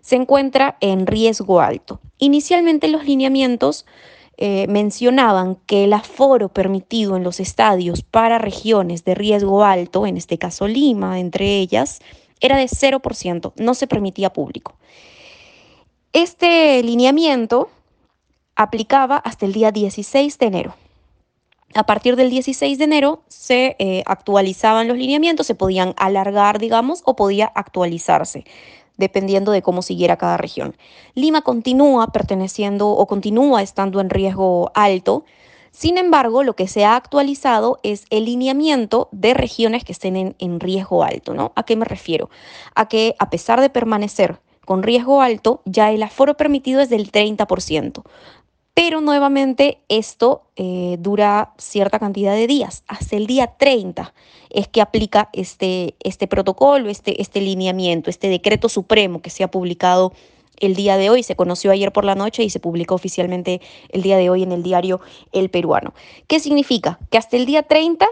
se 0.00 0.16
encuentra 0.16 0.76
en 0.80 1.06
riesgo 1.06 1.60
alto. 1.60 2.00
Inicialmente 2.18 2.88
los 2.88 3.04
lineamientos 3.04 3.86
eh, 4.38 4.66
mencionaban 4.68 5.56
que 5.66 5.84
el 5.84 5.92
aforo 5.92 6.48
permitido 6.48 7.16
en 7.16 7.24
los 7.24 7.40
estadios 7.40 8.02
para 8.02 8.38
regiones 8.38 9.04
de 9.04 9.14
riesgo 9.14 9.64
alto, 9.64 10.06
en 10.06 10.16
este 10.16 10.36
caso 10.36 10.68
Lima, 10.68 11.18
entre 11.20 11.58
ellas, 11.58 12.00
era 12.40 12.58
de 12.58 12.66
0%, 12.66 13.52
no 13.56 13.74
se 13.74 13.86
permitía 13.86 14.32
público. 14.32 14.74
Este 16.12 16.82
lineamiento 16.82 17.70
aplicaba 18.56 19.16
hasta 19.16 19.46
el 19.46 19.52
día 19.52 19.70
16 19.70 20.38
de 20.38 20.46
enero. 20.46 20.74
A 21.74 21.84
partir 21.84 22.16
del 22.16 22.30
16 22.30 22.78
de 22.78 22.84
enero 22.84 23.22
se 23.28 23.76
eh, 23.78 24.02
actualizaban 24.06 24.88
los 24.88 24.96
lineamientos, 24.96 25.46
se 25.46 25.54
podían 25.54 25.94
alargar, 25.96 26.58
digamos, 26.58 27.02
o 27.04 27.16
podía 27.16 27.46
actualizarse, 27.54 28.44
dependiendo 28.96 29.52
de 29.52 29.62
cómo 29.62 29.82
siguiera 29.82 30.16
cada 30.16 30.36
región. 30.36 30.76
Lima 31.14 31.42
continúa 31.42 32.08
perteneciendo 32.08 32.88
o 32.90 33.06
continúa 33.06 33.62
estando 33.62 34.00
en 34.00 34.10
riesgo 34.10 34.70
alto. 34.74 35.24
Sin 35.70 35.98
embargo, 35.98 36.42
lo 36.42 36.56
que 36.56 36.68
se 36.68 36.84
ha 36.84 36.96
actualizado 36.96 37.78
es 37.82 38.06
el 38.10 38.24
lineamiento 38.24 39.08
de 39.12 39.34
regiones 39.34 39.84
que 39.84 39.92
estén 39.92 40.34
en, 40.38 40.60
riesgo 40.60 41.04
alto. 41.04 41.34
¿no? 41.34 41.52
¿A 41.54 41.64
qué 41.64 41.76
me 41.76 41.84
refiero? 41.84 42.30
A 42.74 42.88
que 42.88 43.14
a 43.18 43.28
pesar 43.28 43.60
de 43.60 43.68
permanecer 43.68 44.40
con 44.64 44.82
riesgo 44.82 45.22
alto, 45.22 45.62
ya 45.64 45.92
el 45.92 46.02
aforo 46.02 46.36
permitido 46.36 46.80
es 46.80 46.88
del 46.88 47.12
30%. 47.12 48.02
Pero 48.76 49.00
nuevamente 49.00 49.78
esto 49.88 50.42
eh, 50.54 50.98
dura 51.00 51.54
cierta 51.56 51.98
cantidad 51.98 52.34
de 52.34 52.46
días. 52.46 52.84
Hasta 52.88 53.16
el 53.16 53.26
día 53.26 53.56
30 53.56 54.12
es 54.50 54.68
que 54.68 54.82
aplica 54.82 55.30
este, 55.32 55.94
este 56.00 56.26
protocolo, 56.26 56.90
este, 56.90 57.22
este 57.22 57.40
lineamiento, 57.40 58.10
este 58.10 58.28
decreto 58.28 58.68
supremo 58.68 59.22
que 59.22 59.30
se 59.30 59.42
ha 59.42 59.50
publicado 59.50 60.12
el 60.58 60.74
día 60.74 60.98
de 60.98 61.08
hoy, 61.08 61.22
se 61.22 61.36
conoció 61.36 61.70
ayer 61.70 61.90
por 61.90 62.04
la 62.04 62.14
noche 62.14 62.44
y 62.44 62.50
se 62.50 62.60
publicó 62.60 62.96
oficialmente 62.96 63.62
el 63.88 64.02
día 64.02 64.18
de 64.18 64.28
hoy 64.28 64.42
en 64.42 64.52
el 64.52 64.62
diario 64.62 65.00
El 65.32 65.48
Peruano. 65.48 65.94
¿Qué 66.26 66.38
significa? 66.38 66.98
Que 67.10 67.16
hasta 67.16 67.38
el 67.38 67.46
día 67.46 67.62
30, 67.62 68.06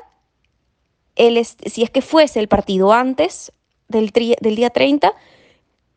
el, 1.17 1.45
si 1.45 1.83
es 1.83 1.91
que 1.91 2.01
fuese 2.01 2.41
el 2.41 2.49
partido 2.49 2.95
antes 2.95 3.53
del 3.89 4.13
día 4.41 4.71
30, 4.71 5.13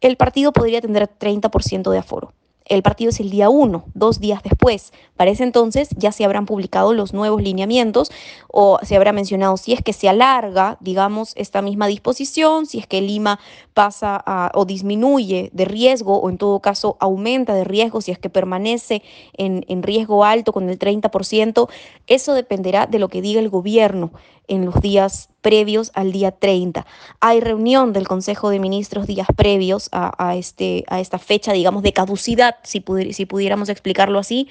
el 0.01 0.17
partido 0.17 0.51
podría 0.51 0.81
tener 0.81 1.07
30% 1.07 1.89
de 1.89 1.97
aforo. 1.99 2.33
El 2.67 2.83
partido 2.83 3.09
es 3.09 3.19
el 3.19 3.29
día 3.29 3.49
1, 3.49 3.85
dos 3.93 4.19
días 4.19 4.43
después. 4.43 4.91
Para 5.15 5.31
ese 5.31 5.43
entonces 5.43 5.89
ya 5.95 6.11
se 6.11 6.25
habrán 6.25 6.45
publicado 6.45 6.93
los 6.93 7.13
nuevos 7.13 7.41
lineamientos 7.41 8.11
o 8.49 8.79
se 8.83 8.95
habrá 8.95 9.13
mencionado 9.13 9.55
si 9.57 9.73
es 9.73 9.81
que 9.81 9.93
se 9.93 10.09
alarga, 10.09 10.77
digamos, 10.81 11.31
esta 11.35 11.61
misma 11.61 11.87
disposición, 11.87 12.65
si 12.65 12.79
es 12.79 12.87
que 12.87 13.01
Lima 13.01 13.39
pasa 13.73 14.23
o 14.53 14.65
disminuye 14.65 15.49
de 15.53 15.65
riesgo 15.65 16.17
o 16.17 16.29
en 16.29 16.37
todo 16.37 16.59
caso 16.59 16.97
aumenta 16.99 17.53
de 17.53 17.63
riesgo, 17.63 18.01
si 18.01 18.11
es 18.11 18.19
que 18.19 18.29
permanece 18.29 19.01
en, 19.33 19.65
en 19.67 19.81
riesgo 19.81 20.25
alto 20.25 20.51
con 20.51 20.69
el 20.69 20.77
30%. 20.77 21.69
Eso 22.07 22.33
dependerá 22.33 22.85
de 22.85 22.99
lo 22.99 23.07
que 23.07 23.21
diga 23.21 23.39
el 23.39 23.49
gobierno 23.49 24.11
en 24.47 24.65
los 24.65 24.81
días 24.81 25.29
previos 25.47 25.91
al 25.93 26.11
día 26.11 26.33
30. 26.33 26.85
Hay 27.21 27.39
reunión 27.39 27.93
del 27.93 28.05
Consejo 28.05 28.49
de 28.49 28.59
Ministros 28.59 29.07
días 29.07 29.27
previos 29.33 29.87
a, 29.93 30.35
este, 30.35 30.83
a 30.89 30.99
esta 30.99 31.19
fecha, 31.19 31.53
digamos, 31.53 31.83
de 31.83 31.93
caducidad, 31.93 32.57
si, 32.63 32.83
si 33.11 33.25
pudiéramos 33.25 33.69
explicarlo 33.69 34.19
así. 34.19 34.49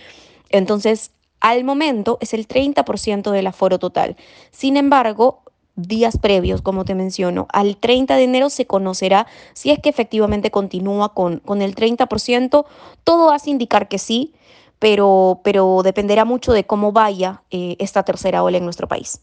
Entonces, 0.48 1.10
al 1.40 1.64
momento 1.64 2.16
es 2.22 2.32
el 2.32 2.48
30% 2.48 3.30
del 3.30 3.46
aforo 3.46 3.78
total. 3.78 4.16
Sin 4.52 4.78
embargo, 4.78 5.42
días 5.74 6.16
previos, 6.16 6.62
como 6.62 6.86
te 6.86 6.94
menciono, 6.94 7.46
al 7.52 7.76
30 7.76 8.16
de 8.16 8.24
enero 8.24 8.48
se 8.48 8.66
conocerá 8.66 9.26
si 9.52 9.72
es 9.72 9.78
que 9.78 9.90
efectivamente 9.90 10.50
continúa 10.50 11.12
con, 11.12 11.40
con 11.40 11.60
el 11.60 11.74
30%. 11.74 12.64
Todo 13.04 13.32
hace 13.32 13.50
indicar 13.50 13.88
que 13.88 13.98
sí, 13.98 14.32
pero, 14.78 15.42
pero 15.44 15.82
dependerá 15.82 16.24
mucho 16.24 16.54
de 16.54 16.64
cómo 16.64 16.92
vaya 16.92 17.42
eh, 17.50 17.76
esta 17.80 18.02
tercera 18.02 18.42
ola 18.42 18.56
en 18.56 18.64
nuestro 18.64 18.88
país. 18.88 19.20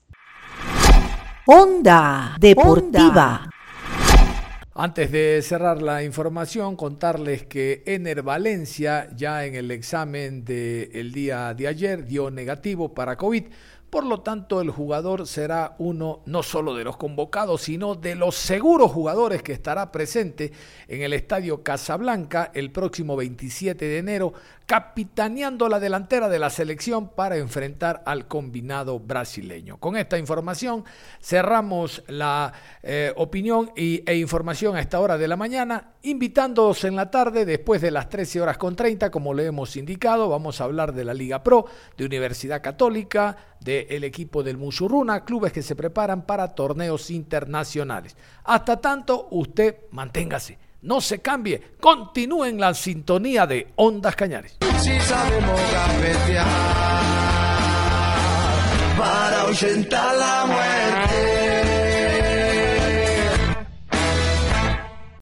Onda 1.46 2.38
Deportiva. 2.40 3.50
Antes 4.76 5.12
de 5.12 5.42
cerrar 5.42 5.82
la 5.82 6.02
información, 6.02 6.78
contarles 6.78 7.44
que 7.44 7.84
Ener 7.86 8.24
Valencia 8.24 9.10
ya 9.14 9.44
en 9.46 9.54
el 9.56 9.70
examen 9.72 10.46
del 10.46 11.12
día 11.12 11.54
de 11.54 11.68
ayer 11.68 12.06
dio 12.06 12.32
negativo 12.32 12.94
para 12.94 13.18
COVID. 13.18 13.44
Por 13.94 14.06
lo 14.06 14.22
tanto, 14.22 14.60
el 14.60 14.72
jugador 14.72 15.28
será 15.28 15.76
uno 15.78 16.22
no 16.26 16.42
solo 16.42 16.74
de 16.74 16.84
los 16.84 16.98
convocados, 16.98 17.62
sino 17.62 17.94
de 17.94 18.16
los 18.16 18.34
seguros 18.34 18.92
jugadores 18.92 19.44
que 19.44 19.54
estará 19.54 19.92
presente 19.92 20.52
en 20.88 21.04
el 21.04 21.14
Estadio 21.14 21.62
Casablanca 21.62 22.50
el 22.56 22.72
próximo 22.72 23.16
27 23.16 23.86
de 23.86 24.00
enero 24.00 24.34
capitaneando 24.66 25.68
la 25.68 25.80
delantera 25.80 26.30
de 26.30 26.40
la 26.40 26.50
selección 26.50 27.10
para 27.10 27.38
enfrentar 27.38 28.02
al 28.06 28.28
combinado 28.28 29.00
brasileño. 29.00 29.78
Con 29.78 29.98
esta 29.98 30.18
información 30.18 30.86
cerramos 31.22 32.02
la 32.08 32.54
eh, 32.82 33.14
opinión 33.18 33.72
y, 33.76 34.10
e 34.10 34.16
información 34.16 34.76
a 34.76 34.80
esta 34.80 35.00
hora 35.00 35.18
de 35.18 35.28
la 35.28 35.36
mañana, 35.36 35.92
invitándoos 36.04 36.84
en 36.86 36.96
la 36.96 37.12
tarde, 37.12 37.46
después 37.46 37.82
de 37.82 37.92
las 37.92 38.10
13 38.10 38.42
horas 38.42 38.58
con 38.58 38.76
30, 38.76 39.12
como 39.12 39.34
le 39.34 39.46
hemos 39.46 39.76
indicado, 39.76 40.30
vamos 40.30 40.62
a 40.62 40.64
hablar 40.64 40.94
de 40.94 41.04
la 41.04 41.14
Liga 41.14 41.44
Pro, 41.44 41.66
de 41.98 42.06
Universidad 42.06 42.62
Católica, 42.62 43.38
del 43.64 44.04
equipo 44.04 44.44
del 44.44 44.58
Musurruna, 44.58 45.24
clubes 45.24 45.52
que 45.52 45.62
se 45.62 45.76
preparan 45.76 46.26
para 46.26 46.56
torneos 46.56 47.10
internacionales. 47.10 48.16
Hasta 48.44 48.80
tanto, 48.80 49.28
usted 49.32 49.78
manténgase 49.92 50.58
no 50.84 51.00
se 51.02 51.20
cambie, 51.20 51.62
continúe 51.80 52.46
en 52.46 52.60
la 52.60 52.74
sintonía 52.74 53.48
de 53.48 53.72
Ondas 53.76 54.16
Cañares. 54.16 54.58
Si 54.80 55.00
sabemos 55.00 55.62
para 58.98 60.14
la 60.14 60.46
muerte. 60.46 61.33